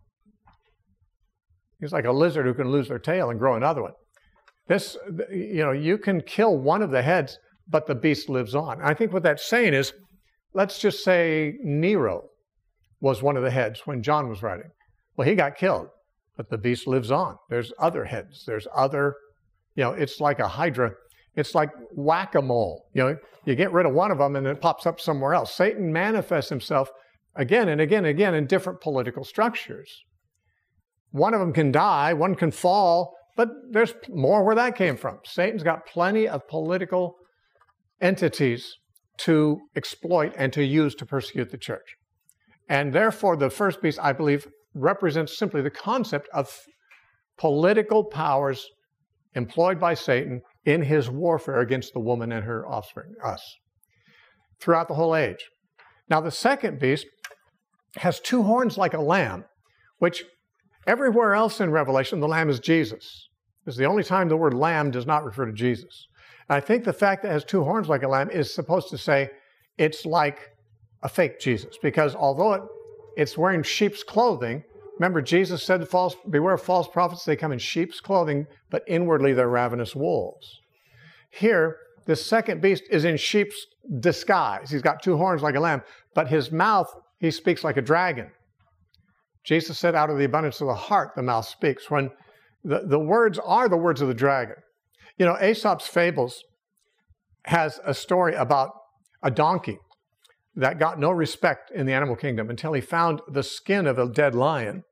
[1.81, 3.93] He's like a lizard who can lose their tail and grow another one.
[4.67, 4.97] This,
[5.31, 7.38] you know, you can kill one of the heads,
[7.69, 8.81] but the beast lives on.
[8.83, 9.93] I think what that's saying is,
[10.55, 12.23] let's just say Nero
[13.01, 14.71] was one of the heads when John was writing.
[15.17, 15.88] Well, he got killed,
[16.37, 17.37] but the beast lives on.
[17.49, 18.45] There's other heads.
[18.47, 19.14] There's other,
[19.75, 20.93] you know, it's like a hydra.
[21.37, 22.87] It's like whack a mole.
[22.95, 25.55] You know, you get rid of one of them and it pops up somewhere else.
[25.55, 26.91] Satan manifests himself
[27.38, 30.05] again and again and again in different political structures.
[31.11, 35.20] One of them can die, one can fall, but there's more where that came from.
[35.24, 37.14] Satan's got plenty of political
[38.01, 38.77] entities
[39.18, 41.96] to exploit and to use to persecute the church.
[42.68, 46.61] And therefore, the first beast, I believe, represents simply the concept of
[47.38, 48.66] political powers
[49.35, 53.42] employed by Satan in his warfare against the woman and her offspring, us,
[54.61, 55.48] throughout the whole age.
[56.11, 57.07] Now, the second beast
[57.99, 59.45] has two horns like a lamb,
[59.99, 60.25] which
[60.87, 63.29] everywhere else in Revelation, the lamb is Jesus.
[63.67, 66.09] It's the only time the word lamb does not refer to Jesus.
[66.49, 68.89] And I think the fact that it has two horns like a lamb is supposed
[68.91, 69.31] to say
[69.77, 70.51] it's like
[71.03, 72.63] a fake Jesus because although it,
[73.17, 74.65] it's wearing sheep's clothing,
[74.99, 79.33] remember Jesus said, false, Beware of false prophets, they come in sheep's clothing, but inwardly
[79.33, 80.61] they're ravenous wolves.
[81.31, 83.67] Here, the second beast is in sheep's
[84.01, 84.71] disguise.
[84.71, 85.83] He's got two horns like a lamb,
[86.15, 88.31] but his mouth, he speaks like a dragon.
[89.44, 91.90] Jesus said, Out of the abundance of the heart, the mouth speaks.
[91.90, 92.11] When
[92.64, 94.57] the, the words are the words of the dragon.
[95.16, 96.42] You know, Aesop's Fables
[97.44, 98.70] has a story about
[99.22, 99.78] a donkey
[100.54, 104.09] that got no respect in the animal kingdom until he found the skin of a
[104.09, 104.83] dead lion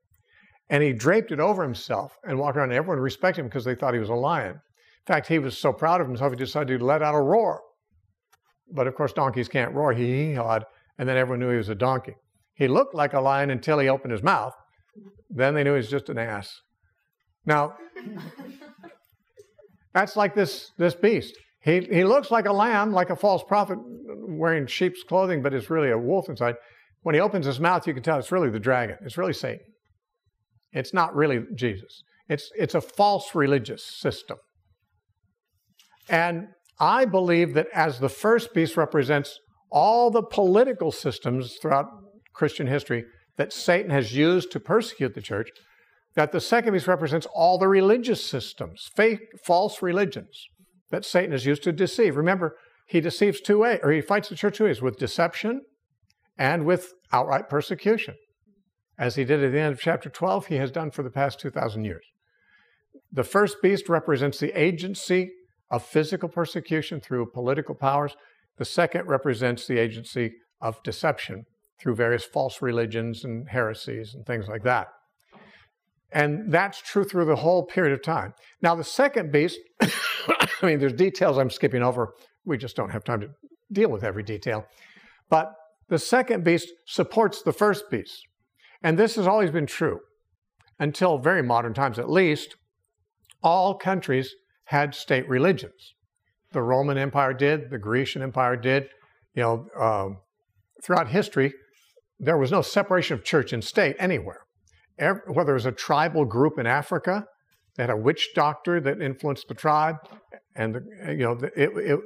[0.69, 3.75] and he draped it over himself and walked around and everyone respected him because they
[3.75, 4.51] thought he was a lion.
[4.51, 7.61] In fact, he was so proud of himself he decided to let out a roar.
[8.73, 9.93] But of course, donkeys can't roar.
[9.93, 10.65] He hawed,
[10.97, 12.15] and then everyone knew he was a donkey.
[12.55, 14.53] He looked like a lion until he opened his mouth.
[15.29, 16.61] Then they knew he was just an ass.
[17.45, 17.75] Now,
[19.93, 21.33] that's like this, this beast.
[21.61, 23.77] He, he looks like a lamb, like a false prophet
[24.27, 26.55] wearing sheep's clothing, but it's really a wolf inside.
[27.01, 28.97] When he opens his mouth, you can tell it's really the dragon.
[29.01, 29.65] It's really Satan.
[30.71, 32.03] It's not really Jesus.
[32.27, 34.37] It's, it's a false religious system.
[36.09, 36.47] And
[36.79, 41.87] I believe that as the first beast represents all the political systems throughout
[42.33, 43.05] Christian history
[43.37, 45.49] that Satan has used to persecute the church,
[46.15, 50.47] that the second beast represents all the religious systems, fake, false religions
[50.89, 52.15] that Satan has used to deceive.
[52.15, 52.55] Remember,
[52.87, 55.61] he deceives two ways, or he fights the church two ways with deception
[56.37, 58.15] and with outright persecution.
[58.97, 61.39] As he did at the end of chapter 12, he has done for the past
[61.39, 62.05] 2,000 years.
[63.11, 65.31] The first beast represents the agency
[65.69, 68.15] of physical persecution through political powers.
[68.57, 71.45] The second represents the agency of deception
[71.79, 74.87] through various false religions and heresies and things like that.
[76.11, 78.33] And that's true through the whole period of time.
[78.61, 82.13] Now, the second beast, I mean, there's details I'm skipping over.
[82.45, 83.29] We just don't have time to
[83.71, 84.65] deal with every detail.
[85.29, 85.53] But
[85.89, 88.25] the second beast supports the first beast.
[88.81, 89.99] And this has always been true
[90.79, 92.55] until very modern times, at least.
[93.43, 94.33] All countries
[94.65, 95.93] had state religions.
[96.51, 98.87] The Roman Empire did, the Grecian Empire did.
[99.35, 100.09] You know, uh,
[100.83, 101.53] throughout history,
[102.19, 104.41] there was no separation of church and state anywhere
[104.97, 107.25] whether it was a tribal group in Africa
[107.75, 109.97] that had a witch doctor that influenced the tribe,
[110.55, 111.99] and the, you know it, it,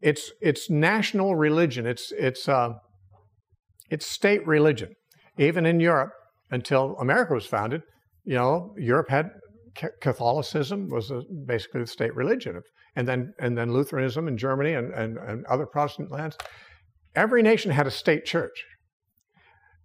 [0.00, 1.86] it's it's national religion.
[1.86, 2.70] It's it's uh,
[3.90, 4.94] it's state religion.
[5.38, 6.12] Even in Europe,
[6.50, 7.82] until America was founded,
[8.24, 9.26] you know Europe had
[10.00, 12.58] Catholicism was a, basically the state religion,
[12.96, 16.36] and then and then Lutheranism in Germany and, and, and other Protestant lands.
[17.14, 18.64] Every nation had a state church.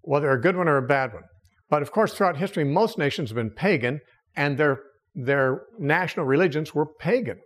[0.01, 1.23] whether a good one or a bad one.
[1.69, 4.01] But of course, throughout history, most nations have been pagan,
[4.35, 4.79] and their,
[5.15, 7.39] their national religions were pagan.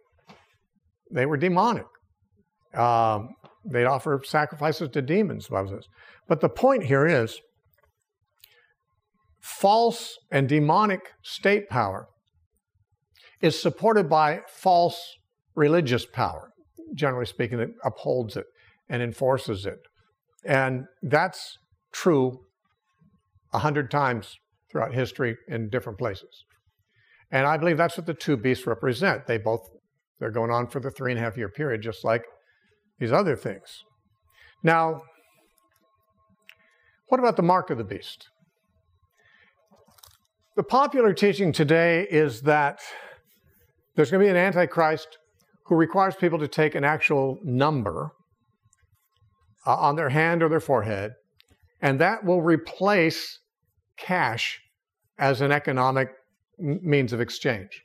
[1.11, 1.86] They were demonic.
[2.74, 3.30] Um,
[3.66, 5.47] they'd offer sacrifices to demons,
[6.28, 7.39] But the point here is
[9.41, 12.07] false and demonic state power
[13.41, 14.99] is supported by false
[15.56, 16.51] religious power,
[16.93, 18.45] generally speaking, that upholds it
[18.89, 19.80] and enforces it.
[20.45, 21.58] And that's
[21.91, 22.39] true
[23.53, 24.38] a hundred times
[24.72, 26.43] throughout history in different places.
[27.32, 29.26] And I believe that's what the two beasts represent.
[29.28, 29.62] They both
[30.20, 32.24] they're going on for the three and a half year period, just like
[32.99, 33.84] these other things.
[34.64, 35.01] Now,
[37.08, 38.30] what about the mark of the beast?
[40.56, 42.80] The popular teaching today is that
[43.95, 45.18] there's going to be an antichrist
[45.66, 48.11] who requires people to take an actual number
[49.66, 51.13] uh, on their hand or their forehead,
[51.82, 53.39] and that will replace
[53.97, 54.59] cash
[55.18, 56.09] as an economic
[56.59, 57.84] means of exchange.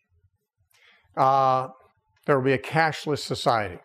[1.16, 1.68] Uh,
[2.26, 3.78] there will be a cashless society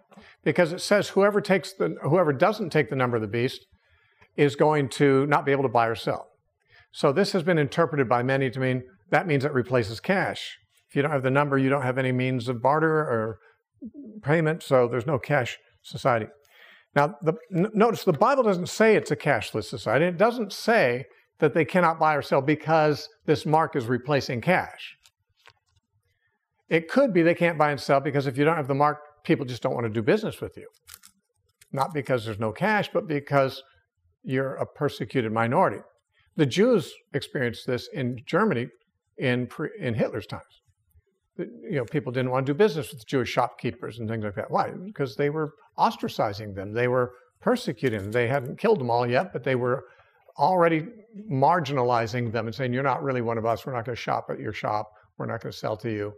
[0.43, 3.65] because it says whoever takes the whoever doesn't take the number of the beast
[4.35, 6.27] is going to not be able to buy or sell.
[6.91, 10.57] So this has been interpreted by many to mean that means it replaces cash.
[10.89, 13.39] If you don't have the number, you don't have any means of barter or
[14.21, 16.27] payment, so there's no cash society.
[16.95, 20.05] Now, the, notice the Bible doesn't say it's a cashless society.
[20.05, 21.05] It doesn't say
[21.39, 24.95] that they cannot buy or sell because this mark is replacing cash.
[26.69, 28.99] It could be they can't buy and sell because if you don't have the mark,
[29.23, 30.67] people just don't want to do business with you.
[31.71, 33.61] Not because there's no cash, but because
[34.23, 35.81] you're a persecuted minority.
[36.37, 38.67] The Jews experienced this in Germany
[39.17, 40.61] in, pre, in Hitler's times.
[41.37, 44.49] You know, people didn't want to do business with Jewish shopkeepers and things like that.
[44.49, 44.71] Why?
[44.71, 46.71] Because they were ostracizing them.
[46.71, 48.11] They were persecuting them.
[48.11, 49.85] They hadn't killed them all yet, but they were
[50.37, 50.87] already
[51.31, 53.65] marginalizing them and saying, You're not really one of us.
[53.65, 54.91] We're not going to shop at your shop.
[55.17, 56.13] We're not going to sell to you.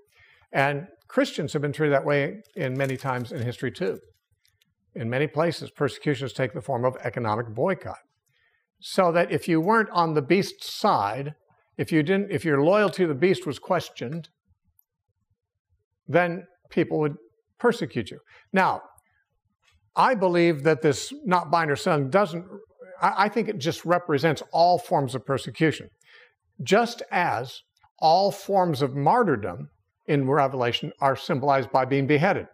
[0.51, 3.99] And Christians have been treated that way in many times in history too.
[4.95, 7.99] In many places, persecutions take the form of economic boycott.
[8.79, 11.35] So that if you weren't on the beast's side,
[11.77, 14.29] if you didn't, if your loyalty to the beast was questioned,
[16.07, 17.15] then people would
[17.59, 18.19] persecute you.
[18.53, 18.81] Now,
[19.95, 22.45] I believe that this not bind or selling doesn't,
[23.01, 25.89] I think it just represents all forms of persecution.
[26.63, 27.61] Just as
[27.99, 29.69] all forms of martyrdom
[30.07, 32.45] in Revelation are symbolized by being beheaded.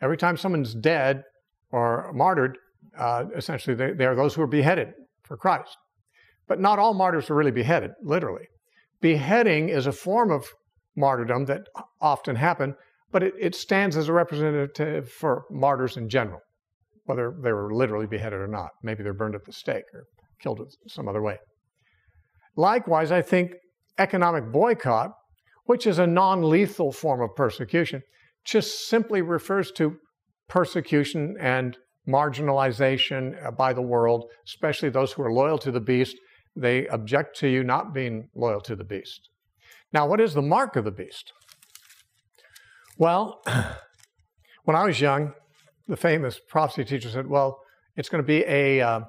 [0.00, 1.22] Every time someone's dead
[1.70, 2.58] or martyred,
[2.98, 4.92] uh, essentially they, they are those who are beheaded
[5.22, 5.76] for Christ.
[6.48, 8.46] But not all martyrs are really beheaded, literally.
[9.00, 10.44] Beheading is a form of
[10.96, 11.62] martyrdom that
[12.00, 12.74] often happen,
[13.10, 16.40] but it, it stands as a representative for martyrs in general,
[17.04, 18.70] whether they were literally beheaded or not.
[18.82, 20.04] Maybe they're burned at the stake or
[20.40, 21.38] killed some other way.
[22.56, 23.52] Likewise, I think
[23.98, 25.12] economic boycott
[25.64, 28.02] which is a non lethal form of persecution,
[28.44, 29.96] just simply refers to
[30.48, 31.76] persecution and
[32.08, 36.16] marginalization uh, by the world, especially those who are loyal to the beast.
[36.56, 39.28] They object to you not being loyal to the beast.
[39.92, 41.32] Now, what is the mark of the beast?
[42.98, 43.42] Well,
[44.64, 45.34] when I was young,
[45.88, 47.60] the famous prophecy teacher said, well,
[47.96, 49.00] it's going to be a, uh,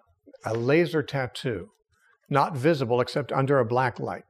[0.46, 1.70] a laser tattoo,
[2.30, 4.24] not visible except under a black light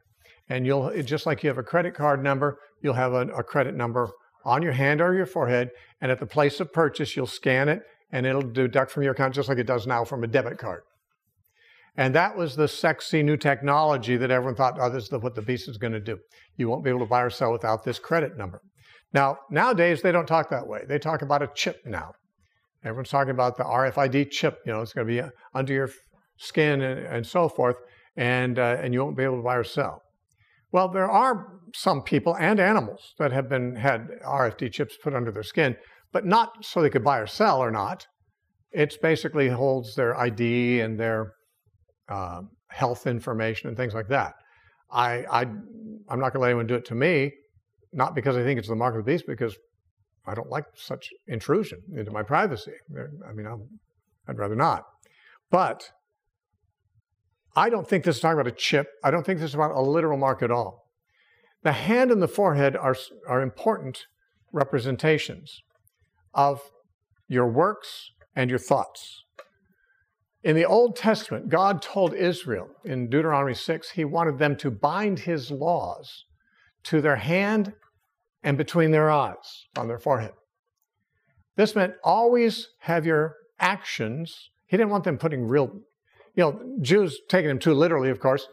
[0.49, 3.75] and you'll just like you have a credit card number, you'll have a, a, credit
[3.75, 4.09] number
[4.45, 5.69] on your hand or your forehead,
[6.01, 7.81] and at the place of purchase, you'll scan it,
[8.11, 10.83] and it'll deduct from your account just like it does now from a debit card.
[11.95, 15.41] And that was the sexy new technology that everyone thought, oh, this is what the
[15.41, 16.17] beast is going to do.
[16.57, 18.61] You won't be able to buy or sell without this credit number.
[19.13, 20.81] Now, nowadays, they don't talk that way.
[20.87, 22.13] They talk about a chip now.
[22.83, 24.59] Everyone's talking about the RFID chip.
[24.65, 25.89] You know, it's going to be under your
[26.37, 27.77] skin and, and so forth,
[28.17, 30.01] and, uh, and you won't be able to buy or sell.
[30.71, 35.31] Well, there are some people and animals that have been had RFID chips put under
[35.31, 35.77] their skin,
[36.11, 38.07] but not so they could buy or sell or not.
[38.71, 41.33] It basically holds their ID and their
[42.09, 44.35] uh, health information and things like that.
[44.91, 47.33] I, I, I'm not going to let anyone do it to me,
[47.91, 49.55] not because I think it's the mark of the beast, because
[50.25, 52.71] I don't like such intrusion into my privacy.
[53.27, 53.55] I mean, i
[54.27, 54.85] would rather not.
[55.49, 55.91] But
[57.55, 58.87] I don't think this is talking about a chip.
[59.03, 60.87] I don't think this is about a literal mark at all.
[61.63, 62.95] The hand and the forehead are,
[63.27, 64.05] are important
[64.51, 65.61] representations
[66.33, 66.61] of
[67.27, 69.22] your works and your thoughts.
[70.43, 75.19] In the Old Testament, God told Israel in Deuteronomy 6, He wanted them to bind
[75.19, 76.25] His laws
[76.83, 77.73] to their hand
[78.43, 80.33] and between their eyes on their forehead.
[81.55, 85.71] This meant always have your actions, He didn't want them putting real
[86.35, 88.47] you know, Jews, taking them too literally, of course,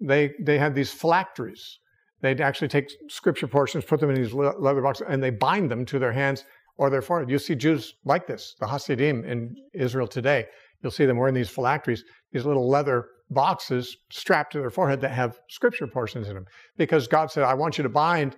[0.00, 1.78] they, they had these phylacteries.
[2.20, 5.84] They'd actually take scripture portions, put them in these leather boxes, and they bind them
[5.86, 6.44] to their hands
[6.76, 7.28] or their forehead.
[7.28, 10.46] You see Jews like this, the Hasidim in Israel today.
[10.84, 15.12] You'll see them wearing these phylacteries, these little leather boxes strapped to their forehead that
[15.12, 16.44] have scripture portions in them.
[16.76, 18.36] Because God said, I want you to bind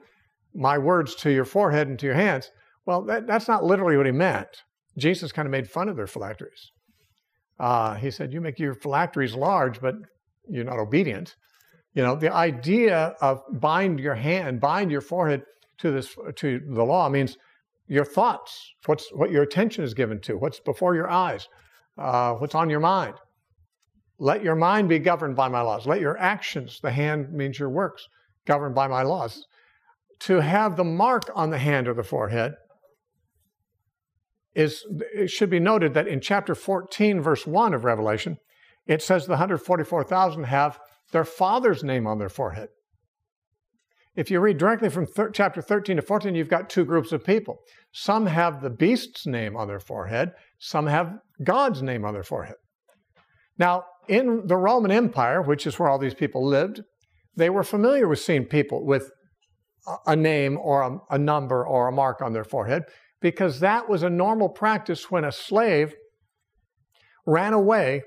[0.54, 2.52] my words to your forehead and to your hands.
[2.86, 4.46] Well, that, that's not literally what he meant.
[4.96, 6.70] Jesus kind of made fun of their phylacteries.
[7.58, 9.96] Uh, he said, You make your phylacteries large, but
[10.48, 11.34] you're not obedient.
[11.94, 15.42] You know, the idea of bind your hand, bind your forehead
[15.78, 17.36] to this to the law means
[17.88, 21.48] your thoughts, what's what your attention is given to, what's before your eyes,
[21.98, 23.14] uh, what's on your mind.
[24.18, 25.86] Let your mind be governed by my laws.
[25.86, 28.06] Let your actions, the hand means your works,
[28.46, 29.46] governed by my laws.
[30.20, 32.54] To have the mark on the hand or the forehead
[34.54, 38.38] is it should be noted that in chapter 14, verse 1 of Revelation,
[38.86, 40.78] it says the 144,000 have
[41.12, 42.68] their father's name on their forehead.
[44.14, 47.24] If you read directly from thir- chapter 13 to 14, you've got two groups of
[47.24, 47.58] people.
[47.92, 52.56] Some have the beast's name on their forehead, some have God's name on their forehead.
[53.58, 56.82] Now, in the Roman Empire, which is where all these people lived,
[57.36, 59.10] they were familiar with seeing people with
[60.06, 62.84] a name or a, a number or a mark on their forehead
[63.20, 65.94] because that was a normal practice when a slave
[67.26, 68.02] ran away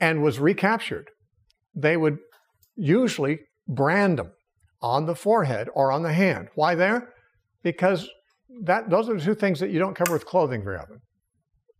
[0.00, 1.10] and was recaptured.
[1.74, 2.18] They would
[2.76, 4.32] usually brand them
[4.80, 6.48] on the forehead or on the hand.
[6.54, 7.12] Why there?
[7.62, 8.08] Because
[8.64, 11.00] that those are the two things that you don't cover with clothing very often.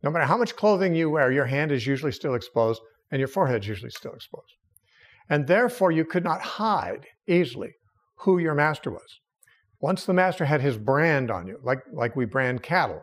[0.02, 2.80] No matter how much clothing you wear, your hand is usually still exposed
[3.10, 4.54] and your forehead is usually still exposed.
[5.28, 7.72] And therefore, you could not hide easily
[8.20, 9.20] who your master was.
[9.80, 13.02] Once the master had his brand on you, like, like we brand cattle,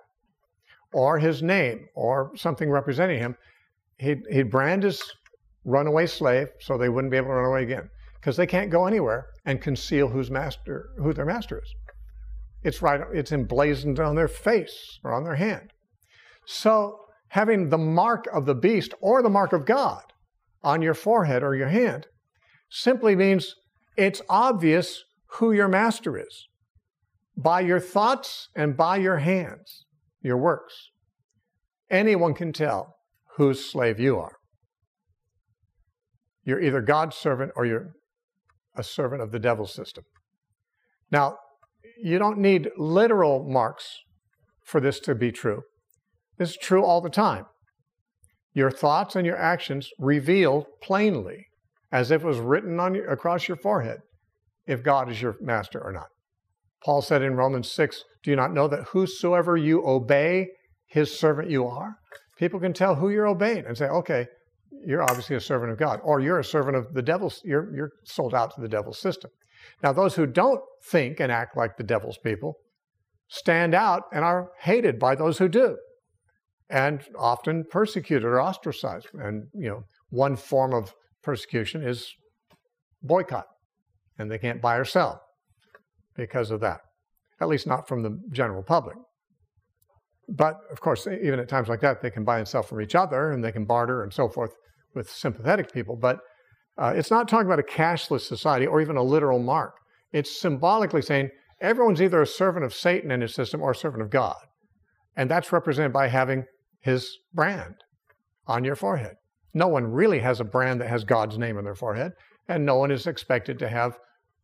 [0.94, 3.36] or his name, or something representing him,
[3.98, 5.02] he'd, he'd brand his
[5.66, 7.90] runaway slave so they wouldn't be able to run away again.
[8.16, 11.76] Because they can't go anywhere and conceal whose master, who their master is.
[12.64, 15.72] It's right, it's emblazoned on their face or on their hand.
[16.48, 20.04] So having the mark of the beast or the mark of God
[20.64, 22.08] on your forehead or your hand
[22.70, 23.56] simply means
[23.98, 26.48] it's obvious who your master is
[27.38, 29.86] by your thoughts and by your hands,
[30.22, 30.90] your works.
[31.90, 32.96] Anyone can tell
[33.36, 34.38] whose slave you are.
[36.44, 37.94] You're either God's servant or you're
[38.76, 40.04] a servant of the devil's system.
[41.12, 41.38] Now,
[42.02, 44.00] you don't need literal marks
[44.64, 45.62] for this to be true.
[46.38, 47.46] This is true all the time.
[48.54, 51.48] Your thoughts and your actions reveal plainly,
[51.92, 54.00] as if it was written on your, across your forehead,
[54.66, 56.08] if God is your master or not.
[56.84, 60.48] Paul said in Romans 6, Do you not know that whosoever you obey,
[60.88, 61.98] his servant you are?
[62.38, 64.28] People can tell who you're obeying and say, Okay,
[64.86, 67.92] you're obviously a servant of God, or you're a servant of the devil's, you're, you're
[68.04, 69.32] sold out to the devil's system.
[69.82, 72.58] Now, those who don't think and act like the devil's people
[73.28, 75.78] stand out and are hated by those who do,
[76.70, 79.08] and often persecuted or ostracized.
[79.14, 80.94] And, you know, one form of
[81.24, 82.14] persecution is
[83.02, 83.46] boycott,
[84.18, 85.22] and they can't buy or sell
[86.16, 86.82] because of that,
[87.42, 88.96] at least not from the general public.
[90.28, 92.96] But of course, even at times like that, they can buy and sell from each
[92.96, 94.52] other and they can barter and so forth
[94.96, 95.96] with sympathetic people.
[95.96, 96.20] But
[96.78, 99.76] uh, it's not talking about a cashless society or even a literal mark.
[100.12, 101.30] It's symbolically saying
[101.62, 104.38] everyone's either a servant of Satan and his system or a servant of God.
[105.16, 106.46] And that's represented by having
[106.86, 107.74] his brand
[108.46, 109.16] on your forehead.
[109.56, 112.12] No one really has a brand that has God's name on their forehead,
[112.48, 113.98] and no one is expected to have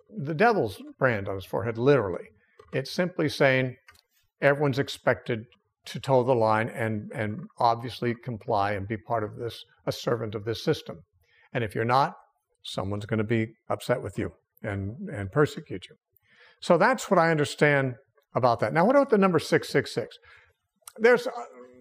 [0.09, 2.25] the devil's brand on his forehead, literally.
[2.73, 3.75] It's simply saying
[4.41, 5.41] everyone's expected
[5.85, 10.33] to toe the line and, and obviously comply and be part of this, a servant
[10.33, 10.97] of this system.
[11.53, 12.15] And if you're not,
[12.63, 14.31] someone's going to be upset with you
[14.63, 15.95] and, and persecute you.
[16.59, 17.95] So that's what I understand
[18.33, 18.73] about that.
[18.73, 20.17] Now, what about the number 666?
[20.97, 21.31] There's, uh,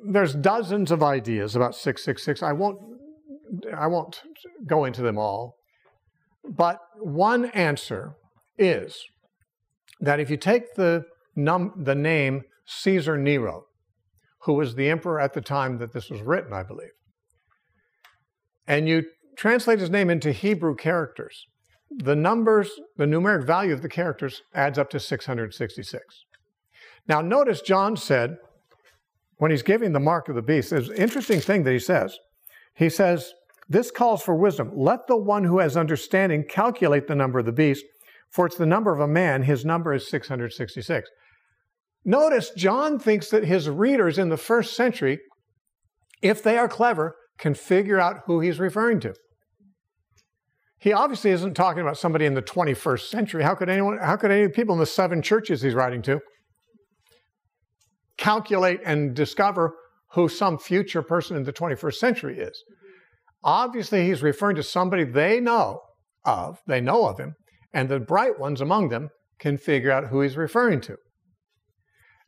[0.04, 2.42] there's dozens of ideas about 666.
[2.42, 2.78] I won't,
[3.76, 4.22] I won't
[4.66, 5.56] go into them all.
[6.48, 8.14] But one answer
[8.58, 9.02] is
[10.00, 11.04] that if you take the,
[11.36, 13.64] num- the name Caesar Nero,
[14.44, 16.90] who was the emperor at the time that this was written, I believe,
[18.66, 19.04] and you
[19.36, 21.46] translate his name into Hebrew characters,
[21.90, 26.02] the numbers, the numeric value of the characters adds up to 666.
[27.08, 28.36] Now, notice John said,
[29.40, 32.18] when he's giving the mark of the beast, there's an interesting thing that he says.
[32.74, 33.32] He says,
[33.70, 34.70] This calls for wisdom.
[34.74, 37.86] Let the one who has understanding calculate the number of the beast,
[38.28, 39.44] for it's the number of a man.
[39.44, 41.08] His number is 666.
[42.04, 45.18] Notice John thinks that his readers in the first century,
[46.20, 49.14] if they are clever, can figure out who he's referring to.
[50.78, 53.42] He obviously isn't talking about somebody in the 21st century.
[53.42, 56.20] How could anyone, how could any people in the seven churches he's writing to
[58.20, 59.74] calculate and discover
[60.12, 62.62] who some future person in the 21st century is?
[63.42, 65.80] Obviously, he's referring to somebody they know
[66.24, 67.34] of, they know of him,
[67.72, 69.08] and the bright ones among them
[69.38, 70.96] can figure out who he's referring to.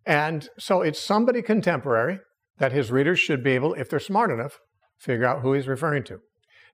[0.07, 2.19] And so it's somebody contemporary
[2.59, 4.59] that his readers should be able, if they're smart enough,
[4.99, 6.19] figure out who he's referring to.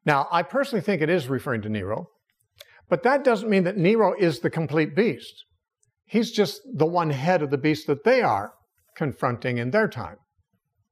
[0.05, 2.07] Now, I personally think it is referring to Nero,
[2.89, 5.45] but that doesn't mean that Nero is the complete beast.
[6.07, 8.53] He's just the one head of the beast that they are
[8.99, 10.16] confronting in their time.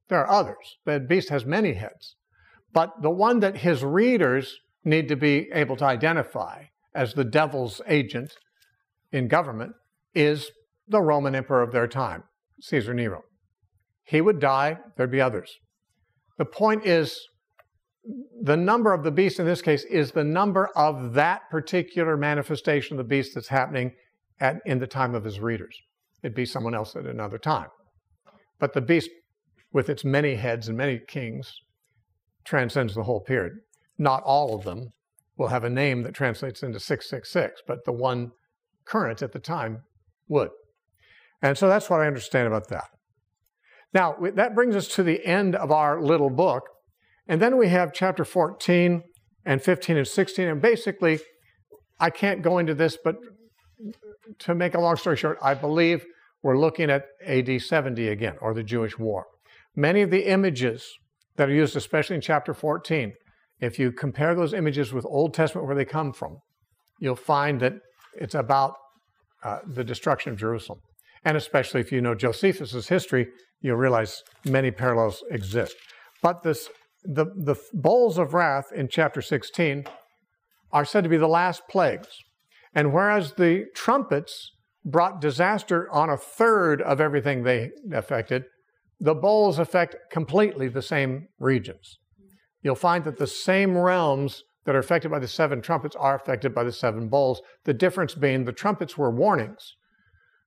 [0.09, 0.78] There are others.
[0.86, 2.14] The beast has many heads.
[2.72, 7.80] But the one that his readers need to be able to identify as the devil's
[7.88, 8.32] agent
[9.12, 9.72] in government
[10.14, 10.50] is
[10.88, 12.22] the Roman emperor of their time,
[12.61, 13.22] Caesar Nero.
[14.04, 15.50] He would die, there'd be others.
[16.38, 17.18] The point is,
[18.40, 22.94] the number of the beast in this case is the number of that particular manifestation
[22.94, 23.92] of the beast that's happening
[24.38, 25.76] at, in the time of his readers.
[26.22, 27.68] It'd be someone else at another time.
[28.59, 29.11] But the beast,
[29.72, 31.61] with its many heads and many kings,
[32.44, 33.54] transcends the whole period.
[33.98, 34.92] Not all of them
[35.36, 38.32] will have a name that translates into 666, but the one
[38.84, 39.82] current at the time
[40.28, 40.50] would.
[41.42, 42.88] And so that's what I understand about that.
[43.92, 46.64] Now, that brings us to the end of our little book.
[47.28, 49.02] And then we have chapter 14
[49.44, 50.48] and 15 and 16.
[50.48, 51.20] And basically,
[51.98, 53.16] I can't go into this, but
[54.40, 56.04] to make a long story short, I believe
[56.47, 59.26] we're looking at AD 70 again, or the Jewish War.
[59.74, 60.88] Many of the images
[61.34, 63.14] that are used, especially in chapter 14,
[63.59, 66.36] if you compare those images with Old Testament where they come from,
[67.01, 67.72] you'll find that
[68.14, 68.74] it's about
[69.42, 70.78] uh, the destruction of Jerusalem.
[71.24, 73.26] And especially if you know Josephus' history,
[73.61, 75.74] you'll realize many parallels exist.
[76.22, 76.68] But this,
[77.03, 79.84] the, the bowls of wrath in chapter 16
[80.70, 82.07] are said to be the last plagues.
[82.72, 84.53] And whereas the trumpets
[84.87, 88.45] brought disaster on a third of everything they affected,
[89.01, 91.99] the bowls affect completely the same regions.
[92.62, 96.55] You'll find that the same realms that are affected by the seven trumpets are affected
[96.55, 97.43] by the seven bowls.
[97.64, 99.74] The difference being the trumpets were warnings,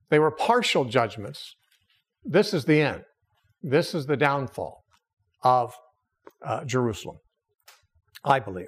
[0.10, 1.56] they were partial judgments.
[2.26, 3.04] This is the end.
[3.62, 4.84] This is the downfall
[5.44, 5.76] of
[6.46, 7.18] uh, Jerusalem,
[8.24, 8.68] I believe.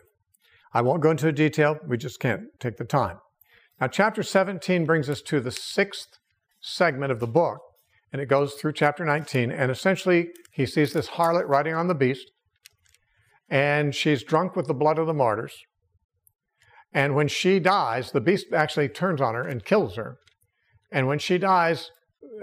[0.73, 3.17] I won't go into detail, we just can't take the time.
[3.81, 6.19] Now, chapter 17 brings us to the sixth
[6.61, 7.57] segment of the book,
[8.13, 9.51] and it goes through chapter 19.
[9.51, 12.29] And essentially, he sees this harlot riding on the beast,
[13.49, 15.55] and she's drunk with the blood of the martyrs.
[16.93, 20.17] And when she dies, the beast actually turns on her and kills her.
[20.91, 21.89] And when she dies,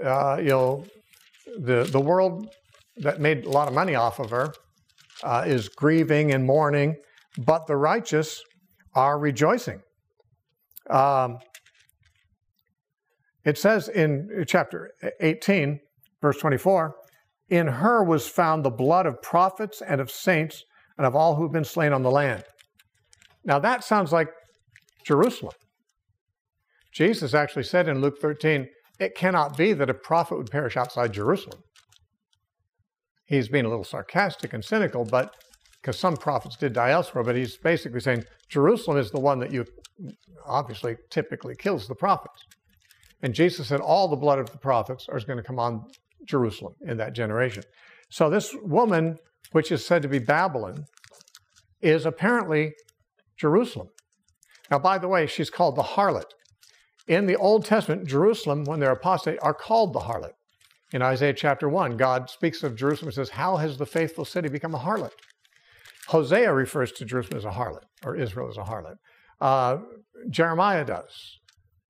[0.03, 0.85] uh, you know,
[1.57, 2.49] the, the world
[2.97, 4.53] that made a lot of money off of her
[5.23, 6.97] uh, is grieving and mourning,
[7.37, 8.43] but the righteous
[8.93, 9.81] are rejoicing.
[10.89, 11.37] Um,
[13.45, 15.79] it says in chapter 18,
[16.21, 16.95] verse 24,
[17.49, 20.63] in her was found the blood of prophets and of saints
[20.97, 22.43] and of all who've been slain on the land.
[23.43, 24.27] Now that sounds like
[25.05, 25.53] Jerusalem.
[26.91, 28.67] Jesus actually said in Luke 13,
[28.99, 31.61] it cannot be that a prophet would perish outside Jerusalem.
[33.25, 35.33] He's being a little sarcastic and cynical, but
[35.81, 39.51] because some prophets did die elsewhere, but he's basically saying Jerusalem is the one that
[39.51, 39.65] you
[40.45, 42.45] obviously typically kills the prophets.
[43.21, 45.85] And Jesus said all the blood of the prophets is going to come on
[46.25, 47.63] Jerusalem in that generation.
[48.09, 49.17] So this woman,
[49.51, 50.85] which is said to be Babylon,
[51.81, 52.73] is apparently
[53.37, 53.89] Jerusalem.
[54.71, 56.31] Now, by the way, she's called the harlot.
[57.07, 60.33] In the Old Testament, Jerusalem, when they're apostate, are called the harlot.
[60.91, 64.49] In Isaiah chapter 1, God speaks of Jerusalem and says, How has the faithful city
[64.49, 65.11] become a harlot?
[66.09, 68.97] Hosea refers to Jerusalem as a harlot, or Israel as a harlot.
[69.39, 69.77] Uh,
[70.31, 71.37] Jeremiah does.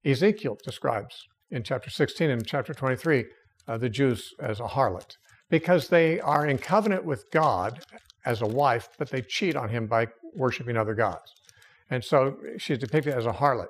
[0.04, 3.26] Ezekiel describes in chapter 16 and chapter 23
[3.68, 5.16] uh, the Jews as a harlot
[5.50, 7.80] because they are in covenant with God
[8.26, 11.34] as a wife, but they cheat on him by worshiping other gods.
[11.90, 13.70] And so she's depicted as a harlot.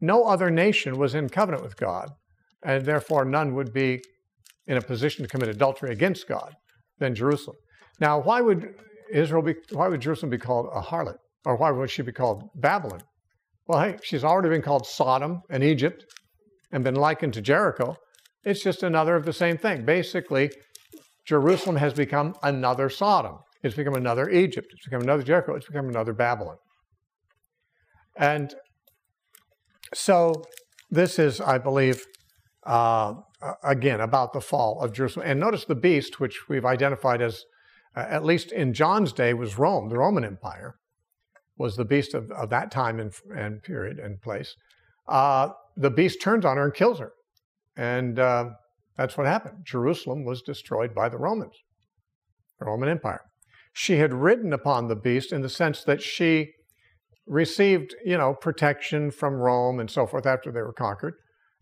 [0.00, 2.10] No other nation was in covenant with God,
[2.64, 4.02] and therefore none would be
[4.66, 6.56] in a position to commit adultery against God
[6.98, 7.56] than Jerusalem.
[8.00, 8.74] Now, why would
[9.12, 11.16] Israel be, why would Jerusalem be called a harlot?
[11.44, 13.02] Or why would she be called Babylon?
[13.66, 16.04] Well, hey, she's already been called Sodom and Egypt
[16.72, 17.96] and been likened to Jericho.
[18.44, 19.84] It's just another of the same thing.
[19.84, 20.50] Basically,
[21.26, 23.38] Jerusalem has become another Sodom.
[23.62, 24.68] It's become another Egypt.
[24.72, 25.54] It's become another Jericho.
[25.54, 26.56] It's become another Babylon.
[28.16, 28.54] And
[29.94, 30.44] so
[30.90, 32.04] this is, I believe,
[32.66, 33.14] uh,
[33.62, 35.26] again, about the fall of Jerusalem.
[35.28, 37.44] And notice the beast, which we've identified as
[38.08, 40.76] at least in John's day, was Rome, the Roman Empire,
[41.56, 44.54] was the beast of, of that time and, and period and place.
[45.08, 47.12] Uh, the beast turns on her and kills her.
[47.76, 48.50] And uh,
[48.96, 49.58] that's what happened.
[49.64, 51.54] Jerusalem was destroyed by the Romans,
[52.58, 53.22] the Roman Empire.
[53.72, 56.52] She had ridden upon the beast in the sense that she
[57.26, 61.14] received, you know, protection from Rome and so forth after they were conquered.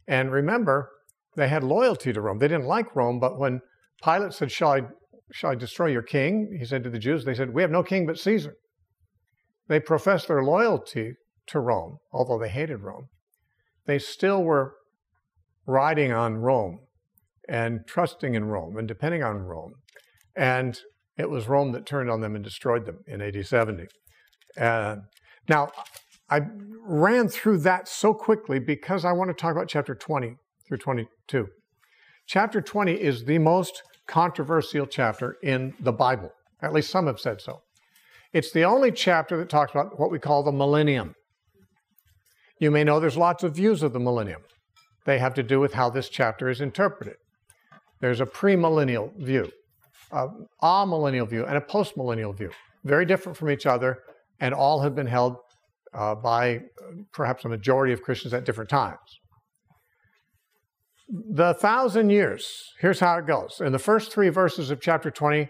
[0.08, 0.90] And remember,
[1.36, 2.38] they had loyalty to Rome.
[2.38, 3.60] They didn't like Rome, but when
[4.02, 4.82] Pilate said, Shall I,
[5.32, 6.56] shall I destroy your king?
[6.58, 8.54] He said to the Jews, They said, We have no king but Caesar.
[9.68, 11.14] They professed their loyalty
[11.48, 13.08] to Rome, although they hated Rome.
[13.86, 14.74] They still were
[15.66, 16.80] riding on Rome
[17.48, 19.74] and trusting in Rome and depending on Rome.
[20.36, 20.78] And
[21.16, 23.86] it was Rome that turned on them and destroyed them in AD 70.
[24.58, 24.96] Uh,
[25.48, 25.70] now,
[26.28, 26.40] I
[26.82, 31.46] ran through that so quickly because I want to talk about chapter 20 through 22.
[32.26, 36.32] Chapter 20 is the most controversial chapter in the Bible.
[36.62, 37.62] At least some have said so.
[38.32, 41.14] It's the only chapter that talks about what we call the millennium.
[42.58, 44.42] You may know there's lots of views of the millennium.
[45.04, 47.16] They have to do with how this chapter is interpreted.
[48.00, 49.50] There's a premillennial view,
[50.10, 50.28] a
[50.62, 52.50] amillennial view, and a postmillennial view.
[52.84, 53.98] Very different from each other,
[54.40, 55.36] and all have been held
[55.94, 56.60] uh, by
[57.12, 59.20] perhaps a majority of Christians at different times.
[61.08, 63.60] The thousand years, here's how it goes.
[63.64, 65.48] In the first three verses of chapter 20,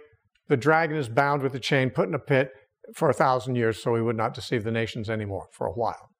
[0.48, 2.50] the dragon is bound with a chain, put in a pit
[2.94, 6.10] for a thousand years so he would not deceive the nations anymore for a while.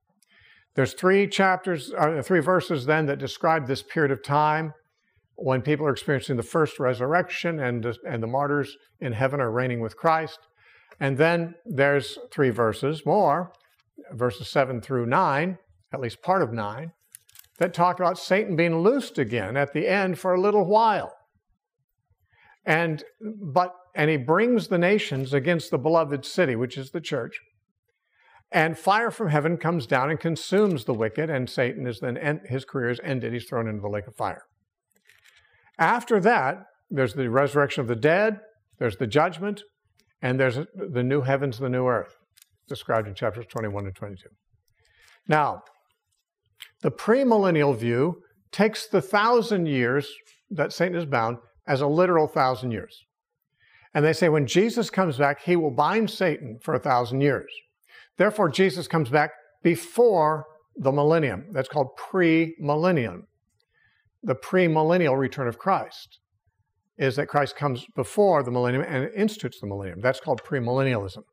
[0.74, 4.74] There's three chapters, uh, three verses then that describe this period of time
[5.37, 9.80] when people are experiencing the first resurrection and, and the martyrs in heaven are reigning
[9.80, 10.39] with Christ.
[10.99, 13.53] And then there's three verses more,
[14.12, 15.59] verses 7 through 9,
[15.93, 16.93] at least part of 9,
[17.59, 21.13] that talk about Satan being loosed again at the end for a little while.
[22.65, 27.41] And but and he brings the nations against the beloved city, which is the church.
[28.53, 32.41] And fire from heaven comes down and consumes the wicked, and Satan is then end,
[32.47, 33.33] his career is ended.
[33.33, 34.45] He's thrown into the lake of fire.
[35.79, 38.41] After that, there's the resurrection of the dead,
[38.79, 39.63] there's the judgment,
[40.23, 42.17] and there's the new heavens, the new earth,
[42.69, 44.29] described in chapters 21 and 22.
[45.29, 45.63] Now,
[46.83, 50.09] the premillennial view takes the thousand years
[50.51, 53.05] that Satan is bound as a literal thousand years.
[53.95, 57.51] And they say when Jesus comes back, he will bind Satan for a thousand years.
[58.19, 59.31] Therefore, Jesus comes back
[59.63, 60.47] before
[60.77, 61.47] the millennium.
[61.53, 63.23] That's called premillennium.
[64.23, 66.19] The premillennial return of Christ
[66.99, 70.01] is that Christ comes before the millennium and institutes the millennium.
[70.01, 71.25] That's called premillennialism.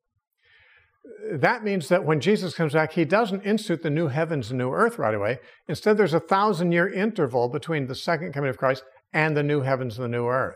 [1.34, 4.72] That means that when Jesus comes back, he doesn't institute the new heavens and new
[4.72, 5.40] earth right away.
[5.68, 9.62] Instead, there's a thousand year interval between the second coming of Christ and the new
[9.62, 10.56] heavens and the new earth.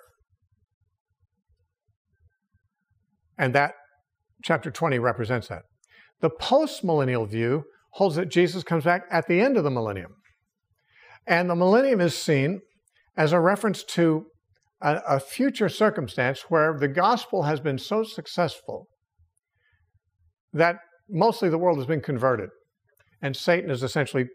[3.38, 3.74] And that
[4.44, 5.64] chapter 20 represents that.
[6.22, 10.16] The postmillennial view holds that Jesus comes back at the end of the millennium.
[11.28, 12.62] And the millennium is seen
[13.16, 14.28] as a reference to
[14.82, 18.88] a, a, future circumstance where the gospel has been so successful
[20.54, 20.78] that
[21.10, 22.50] mostly the world has been converted.
[23.22, 24.28] And Satan is essentially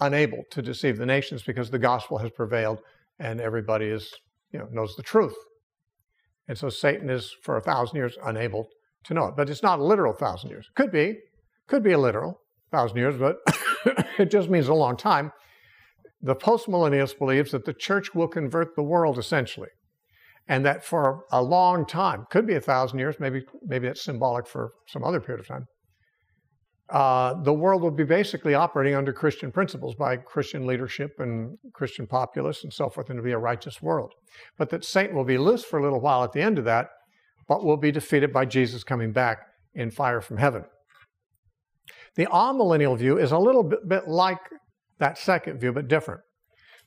[0.00, 2.80] unable to deceive the nations because the gospel has prevailed
[3.18, 4.12] and everybody is,
[4.52, 5.34] you know, knows the truth.
[6.46, 8.68] And so Satan is, for a thousand years, unable
[9.04, 9.34] to know it.
[9.36, 10.68] But it's not a literal thousand years.
[10.74, 11.18] Could be,
[11.66, 13.38] could be a literal thousand years, but
[14.18, 15.32] it just means a long time.
[16.22, 19.68] The postmillennialist believes that the church will convert the world essentially,
[20.48, 24.46] and that for a long time, could be a thousand years, maybe maybe that's symbolic
[24.46, 25.66] for some other period of time.
[26.90, 32.06] Uh, the world will be basically operating under Christian principles by Christian leadership and Christian
[32.06, 34.14] populace and so forth, and to be a righteous world.
[34.56, 36.86] But that Satan will be loose for a little while at the end of that,
[37.46, 39.38] but will be defeated by Jesus coming back
[39.74, 40.64] in fire from heaven.
[42.16, 44.40] The amillennial view is a little bit, bit like
[44.98, 46.22] that second view, but different.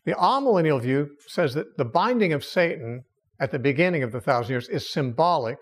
[0.06, 3.04] The amillennial view says that the binding of Satan
[3.42, 5.58] at the beginning of the thousand years is symbolic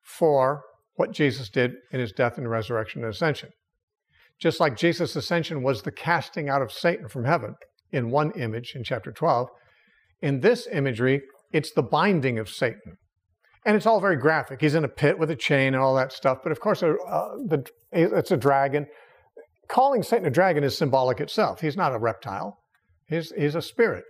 [0.00, 0.62] for
[0.94, 3.50] what Jesus did in his death and resurrection and ascension.
[4.38, 7.56] Just like Jesus' ascension was the casting out of Satan from heaven
[7.92, 9.48] in one image in chapter 12,
[10.22, 12.96] in this imagery, it's the binding of Satan.
[13.66, 14.60] And it's all very graphic.
[14.60, 16.38] He's in a pit with a chain and all that stuff.
[16.42, 16.96] But of course, uh,
[17.46, 18.86] the, it's a dragon.
[19.68, 21.60] Calling Satan a dragon is symbolic itself.
[21.60, 22.58] He's not a reptile,
[23.08, 24.04] he's, he's a spirit.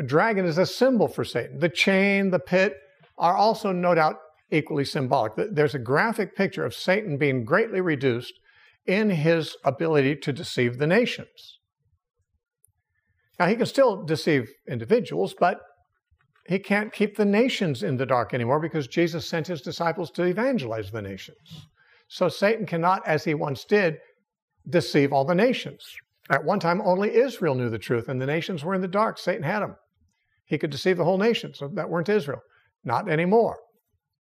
[0.00, 1.58] A dragon is a symbol for Satan.
[1.58, 2.74] The chain, the pit
[3.18, 4.16] are also, no doubt,
[4.50, 5.34] equally symbolic.
[5.36, 8.32] There's a graphic picture of Satan being greatly reduced
[8.86, 11.58] in his ability to deceive the nations.
[13.38, 15.60] Now, he can still deceive individuals, but
[16.48, 20.22] he can't keep the nations in the dark anymore because Jesus sent his disciples to
[20.22, 21.66] evangelize the nations.
[22.08, 23.98] So Satan cannot, as he once did,
[24.66, 25.84] deceive all the nations.
[26.30, 29.18] At one time, only Israel knew the truth, and the nations were in the dark.
[29.18, 29.76] Satan had them.
[30.50, 32.40] He could deceive the whole nation, so that weren't Israel.
[32.82, 33.60] Not anymore.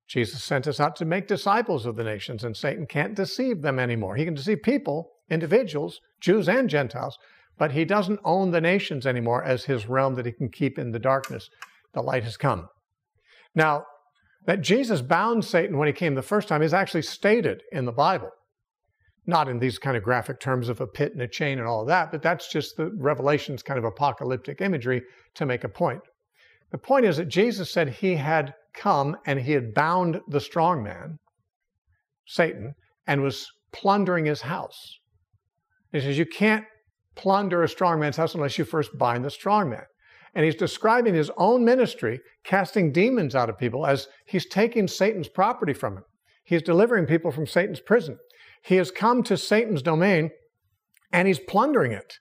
[0.08, 3.80] Jesus sent us out to make disciples of the nations, and Satan can't deceive them
[3.80, 4.16] anymore.
[4.16, 7.18] He can deceive people, individuals, Jews and Gentiles,
[7.58, 10.92] but he doesn't own the nations anymore as his realm that he can keep in
[10.92, 11.50] the darkness.
[11.94, 12.70] The light has come.
[13.56, 13.86] Now,
[14.46, 17.92] that Jesus bound Satan when he came the first time is actually stated in the
[17.92, 18.30] Bible.
[19.26, 21.86] Not in these kind of graphic terms of a pit and a chain and all
[21.86, 25.02] that, but that's just the Revelation's kind of apocalyptic imagery
[25.34, 26.02] to make a point.
[26.72, 30.84] The point is that Jesus said he had come and he had bound the strong
[30.84, 31.18] man,
[32.26, 32.76] Satan,
[33.08, 35.00] and was plundering his house.
[35.92, 36.66] He says, You can't
[37.16, 39.84] plunder a strong man's house unless you first bind the strong man.
[40.36, 45.28] And he's describing his own ministry, casting demons out of people, as he's taking Satan's
[45.28, 46.04] property from him.
[46.44, 48.18] He's delivering people from Satan's prison.
[48.64, 50.30] He has come to Satan's domain
[51.12, 52.16] and he's plundering it.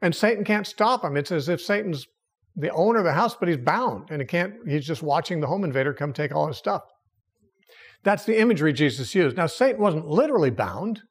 [0.00, 1.16] And Satan can't stop him.
[1.16, 2.06] It's as if Satan's
[2.56, 5.46] the owner of the house, but he's bound and he can't, he's just watching the
[5.46, 6.82] home invader come take all his stuff.
[8.04, 9.36] That's the imagery Jesus used.
[9.36, 11.02] Now, Satan wasn't literally bound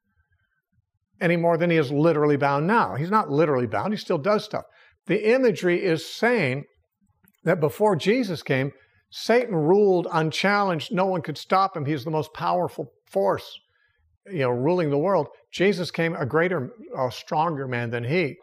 [1.22, 2.96] any more than he is literally bound now.
[2.96, 4.66] He's not literally bound, he still does stuff.
[5.08, 6.66] The imagery is saying
[7.44, 8.72] that before Jesus came,
[9.12, 10.92] Satan ruled unchallenged.
[10.92, 11.86] No one could stop him.
[11.86, 13.60] He's the most powerful force,
[14.28, 15.28] you know, ruling the world.
[15.52, 18.38] Jesus came a greater, a stronger man than he,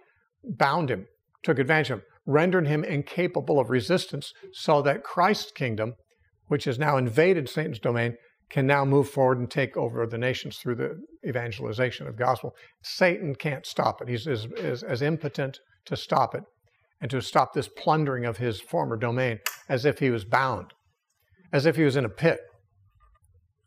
[0.44, 1.06] bound him,
[1.42, 5.94] took advantage of him, rendered him incapable of resistance, so that Christ's kingdom,
[6.48, 8.16] which has now invaded Satan's domain,
[8.50, 12.54] can now move forward and take over the nations through the evangelization of gospel.
[12.82, 14.08] Satan can't stop it.
[14.08, 16.42] He's as, as, as impotent to stop it
[17.00, 20.72] and to stop this plundering of his former domain as if he was bound,
[21.52, 22.40] as if he was in a pit.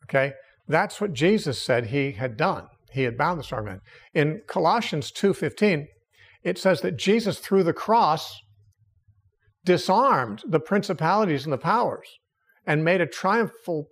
[0.06, 0.34] Okay?
[0.68, 2.68] That's what Jesus said he had done.
[2.92, 3.80] He had bound the strong man.
[4.14, 5.88] In Colossians 2:15,
[6.44, 8.40] it says that Jesus through the cross
[9.64, 12.08] disarmed the principalities and the powers
[12.66, 13.88] and made a triumphal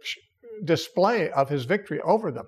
[0.63, 2.47] display of his victory over them.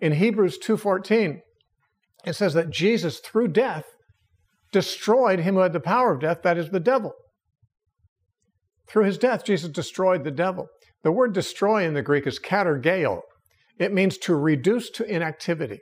[0.00, 1.42] In Hebrews 2:14,
[2.24, 3.86] it says that Jesus through death
[4.72, 7.14] destroyed him who had the power of death, that is the devil.
[8.88, 10.68] Through his death, Jesus destroyed the devil.
[11.02, 13.22] The word destroy in the Greek is katargeo.
[13.78, 15.80] It means to reduce to inactivity.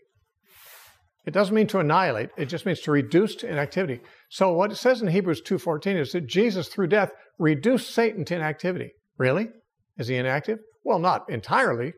[1.31, 4.01] It doesn't mean to annihilate, it just means to reduce to inactivity.
[4.31, 8.35] So what it says in Hebrews 2:14 is that Jesus through death reduced Satan to
[8.35, 8.91] inactivity.
[9.17, 9.51] Really?
[9.97, 10.59] Is he inactive?
[10.83, 11.93] Well, not entirely,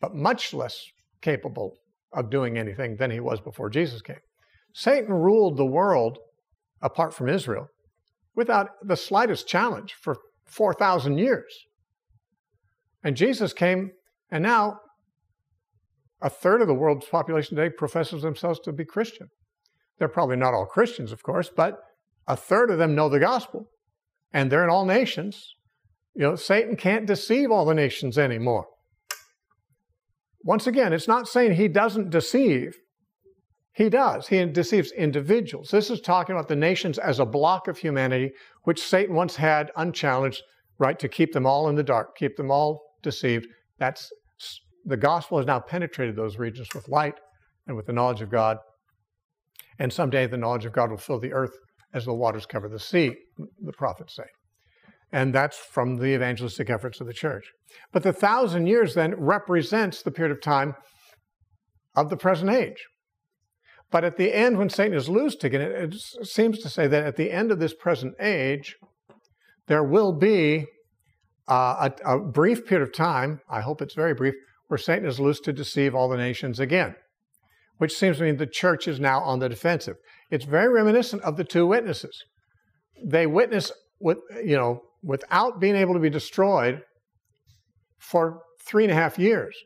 [0.00, 0.86] but much less
[1.20, 1.78] capable
[2.12, 4.20] of doing anything than he was before Jesus came.
[4.72, 6.18] Satan ruled the world
[6.80, 7.66] apart from Israel
[8.36, 11.52] without the slightest challenge for 4,000 years.
[13.02, 13.90] And Jesus came,
[14.30, 14.78] and now
[16.22, 19.28] a third of the world's population today professes themselves to be Christian.
[19.98, 21.78] They're probably not all Christians, of course, but
[22.26, 23.68] a third of them know the gospel,
[24.32, 25.54] and they're in all nations.
[26.14, 28.66] You know, Satan can't deceive all the nations anymore.
[30.42, 32.76] Once again, it's not saying he doesn't deceive.
[33.72, 34.28] He does.
[34.28, 35.68] He deceives individuals.
[35.70, 39.70] This is talking about the nations as a block of humanity, which Satan once had
[39.76, 40.42] unchallenged,
[40.78, 43.46] right, to keep them all in the dark, keep them all deceived.
[43.78, 44.10] That's
[44.86, 47.14] the gospel has now penetrated those regions with light
[47.66, 48.58] and with the knowledge of God.
[49.78, 51.52] And someday the knowledge of God will fill the earth
[51.92, 53.12] as the waters cover the sea,
[53.60, 54.24] the prophets say.
[55.12, 57.44] And that's from the evangelistic efforts of the church.
[57.92, 60.74] But the thousand years then represents the period of time
[61.94, 62.86] of the present age.
[63.90, 67.04] But at the end, when Satan is loosed again, it, it seems to say that
[67.04, 68.76] at the end of this present age,
[69.68, 70.66] there will be
[71.48, 74.34] uh, a, a brief period of time, I hope it's very brief,
[74.68, 76.94] where Satan is loosed to deceive all the nations again,
[77.78, 79.96] which seems to mean the church is now on the defensive.
[80.30, 82.24] It's very reminiscent of the two witnesses.
[83.04, 86.82] They witness with, you know, without being able to be destroyed
[87.98, 89.56] for three and a half years.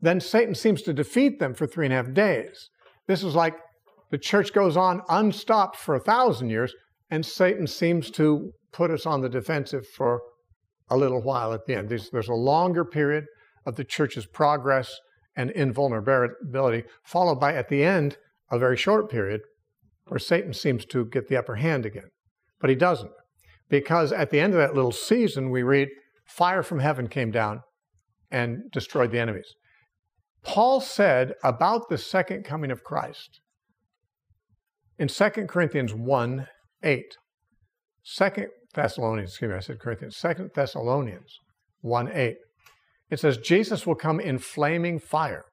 [0.00, 2.68] Then Satan seems to defeat them for three and a half days.
[3.08, 3.54] This is like
[4.10, 6.72] the church goes on unstopped for a thousand years,
[7.10, 10.20] and Satan seems to put us on the defensive for
[10.90, 11.88] a little while at the end.
[11.88, 13.24] There's, there's a longer period
[13.66, 14.98] of the church's progress
[15.36, 18.16] and invulnerability, followed by, at the end,
[18.50, 19.40] a very short period
[20.06, 22.10] where Satan seems to get the upper hand again.
[22.60, 23.10] But he doesn't.
[23.68, 25.88] Because at the end of that little season, we read,
[26.26, 27.62] fire from heaven came down
[28.30, 29.54] and destroyed the enemies.
[30.42, 33.40] Paul said about the second coming of Christ
[34.98, 36.46] in 2 Corinthians 1
[36.82, 37.16] 8,
[38.04, 38.30] 2
[38.74, 41.38] Thessalonians, excuse me, I said Corinthians, Second Thessalonians
[41.80, 42.36] 1 8.
[43.10, 45.44] It says, Jesus will come in flaming fire,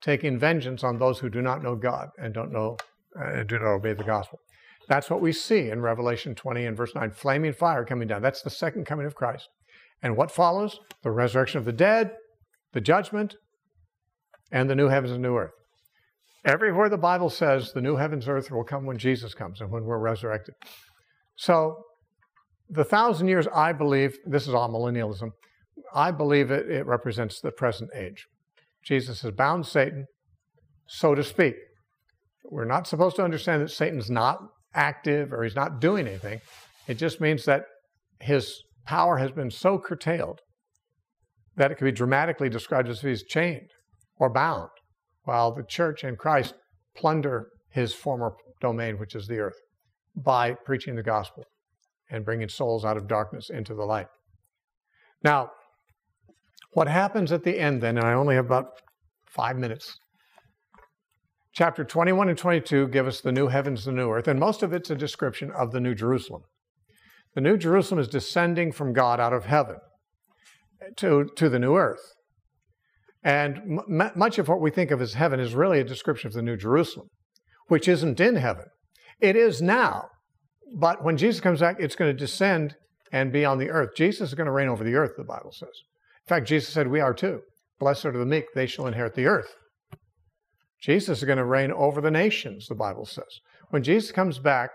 [0.00, 2.76] taking vengeance on those who do not know God and don't know,
[3.20, 4.38] uh, do not obey the gospel.
[4.88, 8.22] That's what we see in Revelation 20 and verse 9 flaming fire coming down.
[8.22, 9.48] That's the second coming of Christ.
[10.02, 10.80] And what follows?
[11.02, 12.12] The resurrection of the dead,
[12.72, 13.36] the judgment,
[14.50, 15.52] and the new heavens and new earth.
[16.44, 19.70] Everywhere the Bible says the new heavens and earth will come when Jesus comes and
[19.70, 20.54] when we're resurrected.
[21.36, 21.84] So,
[22.68, 25.30] the thousand years, I believe, this is amillennialism,
[25.94, 28.26] I believe it, it represents the present age.
[28.84, 30.06] Jesus has bound Satan,
[30.86, 31.54] so to speak.
[32.44, 34.38] We're not supposed to understand that Satan's not
[34.74, 36.40] active or he's not doing anything.
[36.86, 37.64] It just means that
[38.20, 40.40] his power has been so curtailed
[41.56, 43.68] that it can be dramatically described as if he's chained
[44.16, 44.70] or bound,
[45.24, 46.54] while the church and Christ
[46.96, 49.58] plunder his former domain, which is the earth,
[50.16, 51.44] by preaching the gospel
[52.10, 54.08] and bringing souls out of darkness into the light.
[55.22, 55.50] Now,
[56.72, 58.66] what happens at the end then, and I only have about
[59.26, 59.98] five minutes.
[61.52, 64.72] Chapter 21 and 22 give us the new heavens, the new earth, and most of
[64.72, 66.42] it's a description of the new Jerusalem.
[67.34, 69.76] The new Jerusalem is descending from God out of heaven
[70.96, 72.14] to, to the new earth.
[73.22, 76.34] And m- much of what we think of as heaven is really a description of
[76.34, 77.08] the new Jerusalem,
[77.66, 78.66] which isn't in heaven.
[79.20, 80.06] It is now,
[80.78, 82.76] but when Jesus comes back, it's going to descend
[83.12, 83.90] and be on the earth.
[83.96, 85.68] Jesus is going to reign over the earth, the Bible says.
[86.26, 87.40] In fact, Jesus said, We are too.
[87.78, 89.54] Blessed are the meek, they shall inherit the earth.
[90.80, 93.40] Jesus is going to reign over the nations, the Bible says.
[93.70, 94.70] When Jesus comes back,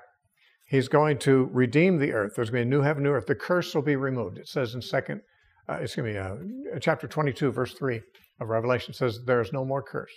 [0.67, 2.33] he's going to redeem the earth.
[2.35, 3.25] There's going to be a new heaven, new earth.
[3.27, 4.37] The curse will be removed.
[4.37, 5.21] It says in second,
[5.67, 6.35] uh, me, uh,
[6.79, 8.01] chapter 22, verse 3
[8.39, 10.13] of Revelation says, There is no more curse.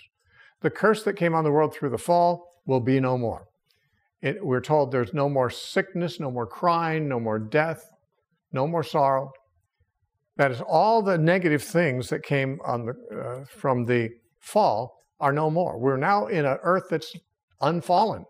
[0.61, 3.45] The curse that came on the world through the fall will be no more.
[4.21, 7.83] It, we're told there's no more sickness, no more crying, no more death,
[8.51, 9.31] no more sorrow.
[10.39, 15.49] That is, all the negative things that came the, uh, from the fall are no
[15.49, 15.77] more.
[15.77, 17.13] We're now in an earth that's
[17.59, 18.23] unfallen.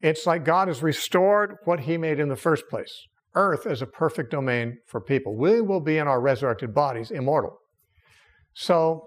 [0.00, 2.90] It's like God has restored what He made in the first place.
[3.34, 5.36] Earth is a perfect domain for people.
[5.36, 7.58] We will be in our resurrected bodies immortal.
[8.54, 9.02] So,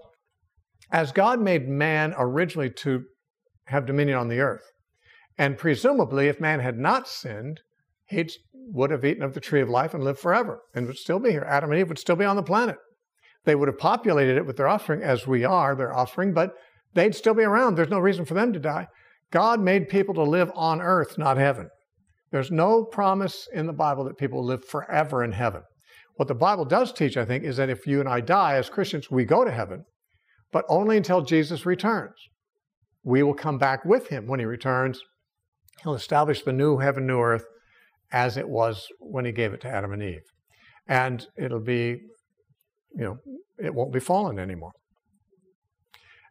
[0.92, 3.02] as God made man originally to
[3.64, 4.70] have dominion on the earth,
[5.36, 7.58] and presumably if man had not sinned,
[8.08, 8.30] he
[8.72, 11.30] would have eaten of the tree of life and lived forever and would still be
[11.30, 11.46] here.
[11.48, 12.76] Adam and Eve would still be on the planet.
[13.44, 16.52] They would have populated it with their offspring, as we are their offspring, but
[16.94, 17.76] they'd still be around.
[17.76, 18.88] There's no reason for them to die.
[19.30, 21.68] God made people to live on earth, not heaven.
[22.32, 25.62] There's no promise in the Bible that people live forever in heaven.
[26.16, 28.68] What the Bible does teach, I think, is that if you and I die as
[28.68, 29.84] Christians, we go to heaven,
[30.50, 32.14] but only until Jesus returns.
[33.04, 35.00] We will come back with him when he returns.
[35.82, 37.44] He'll establish the new heaven, new earth,
[38.12, 40.22] as it was when he gave it to Adam and Eve.
[40.88, 42.00] And it'll be,
[42.94, 43.16] you know,
[43.58, 44.72] it won't be fallen anymore.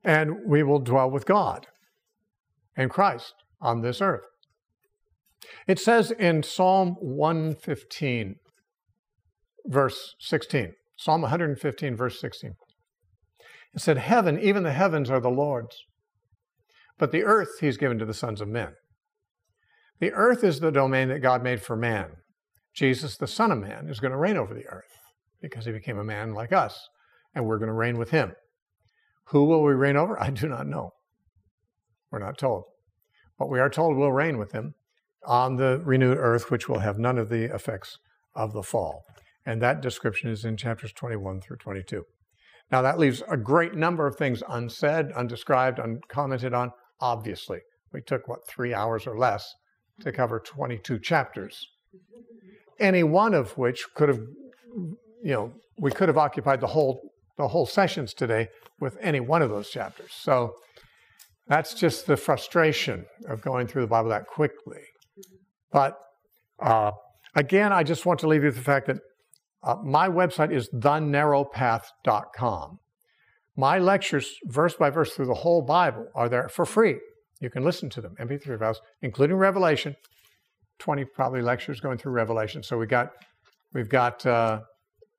[0.03, 1.67] And we will dwell with God
[2.77, 4.25] and Christ on this earth.
[5.67, 8.35] It says in Psalm 115,
[9.65, 12.53] verse 16, Psalm 115, verse 16,
[13.73, 15.75] it said, Heaven, even the heavens are the Lord's,
[16.97, 18.73] but the earth he's given to the sons of men.
[19.99, 22.17] The earth is the domain that God made for man.
[22.73, 24.99] Jesus, the Son of Man, is going to reign over the earth
[25.41, 26.89] because he became a man like us,
[27.33, 28.33] and we're going to reign with him.
[29.29, 30.21] Who will we reign over?
[30.21, 30.91] I do not know.
[32.11, 32.65] We're not told.
[33.39, 34.75] But we are told we'll reign with him
[35.25, 37.97] on the renewed earth, which will have none of the effects
[38.35, 39.03] of the fall.
[39.45, 42.03] And that description is in chapters 21 through 22.
[42.71, 47.59] Now, that leaves a great number of things unsaid, undescribed, uncommented on, obviously.
[47.93, 49.53] We took, what, three hours or less
[50.01, 51.67] to cover 22 chapters,
[52.79, 54.19] any one of which could have,
[55.23, 58.47] you know, we could have occupied the whole the whole sessions today
[58.79, 60.11] with any one of those chapters.
[60.11, 60.53] So
[61.47, 64.79] that's just the frustration of going through the Bible that quickly.
[65.71, 65.99] But
[66.59, 66.91] uh,
[67.35, 68.97] again, I just want to leave you with the fact that
[69.63, 72.79] uh, my website is thenarrowpath.com.
[73.57, 76.99] My lectures, verse by verse through the whole Bible, are there for free.
[77.41, 79.95] You can listen to them, MP3 files, including Revelation.
[80.79, 82.61] 20 probably lectures going through Revelation.
[82.63, 83.11] So we got,
[83.73, 84.61] we've got uh,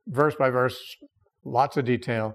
[0.07, 0.79] verse by verse,
[1.45, 2.35] lots of detail.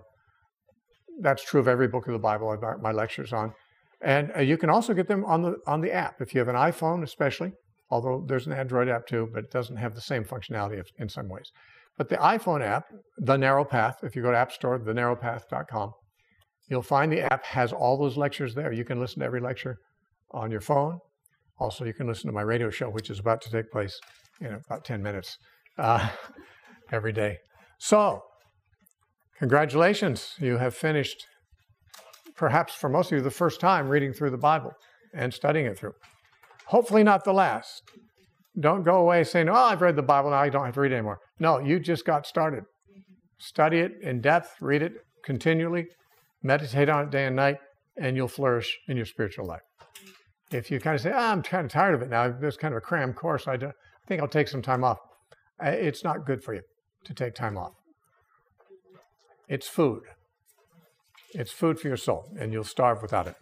[1.22, 3.54] That's true of every book of the Bible my lectures on.
[4.02, 6.48] And uh, you can also get them on the, on the app, if you have
[6.48, 7.52] an iPhone especially,
[7.92, 11.30] although there's an Android app too, but it doesn't have the same functionality in some
[11.30, 11.52] ways.
[11.98, 12.86] But the iPhone app,
[13.18, 15.92] The Narrow Path, if you go to App Store, thenarrowpath.com,
[16.72, 18.72] You'll find the app has all those lectures there.
[18.72, 19.78] You can listen to every lecture
[20.32, 21.00] on your phone.
[21.60, 24.00] Also, you can listen to my radio show, which is about to take place
[24.40, 25.38] know, about 10 minutes
[25.78, 26.08] uh,
[26.94, 27.40] every day.
[27.78, 28.22] So,
[29.38, 31.28] congratulations, you have finished,
[32.38, 34.72] perhaps for most of you, the first time reading through the Bible
[35.14, 35.94] and studying it through.
[36.68, 37.82] Hopefully, not the last.
[38.58, 40.94] Don't go away saying, Oh, I've read the Bible, now I don't have to read
[40.94, 41.20] anymore.
[41.38, 42.64] No, you just got started.
[43.40, 44.94] Study it in depth, read it
[45.26, 45.88] continually,
[46.44, 47.58] meditate on it day and night,
[47.98, 49.62] and you'll flourish in your spiritual life.
[50.52, 52.74] If you kind of say, oh, I'm kind of tired of it now, this kind
[52.74, 53.72] of a cram course, I, I
[54.08, 54.98] think I'll take some time off.
[55.62, 56.62] It's not good for you
[57.06, 57.74] to take time off.
[59.48, 60.04] It's food.
[61.34, 63.36] It's food for your soul, and you'll starve without it.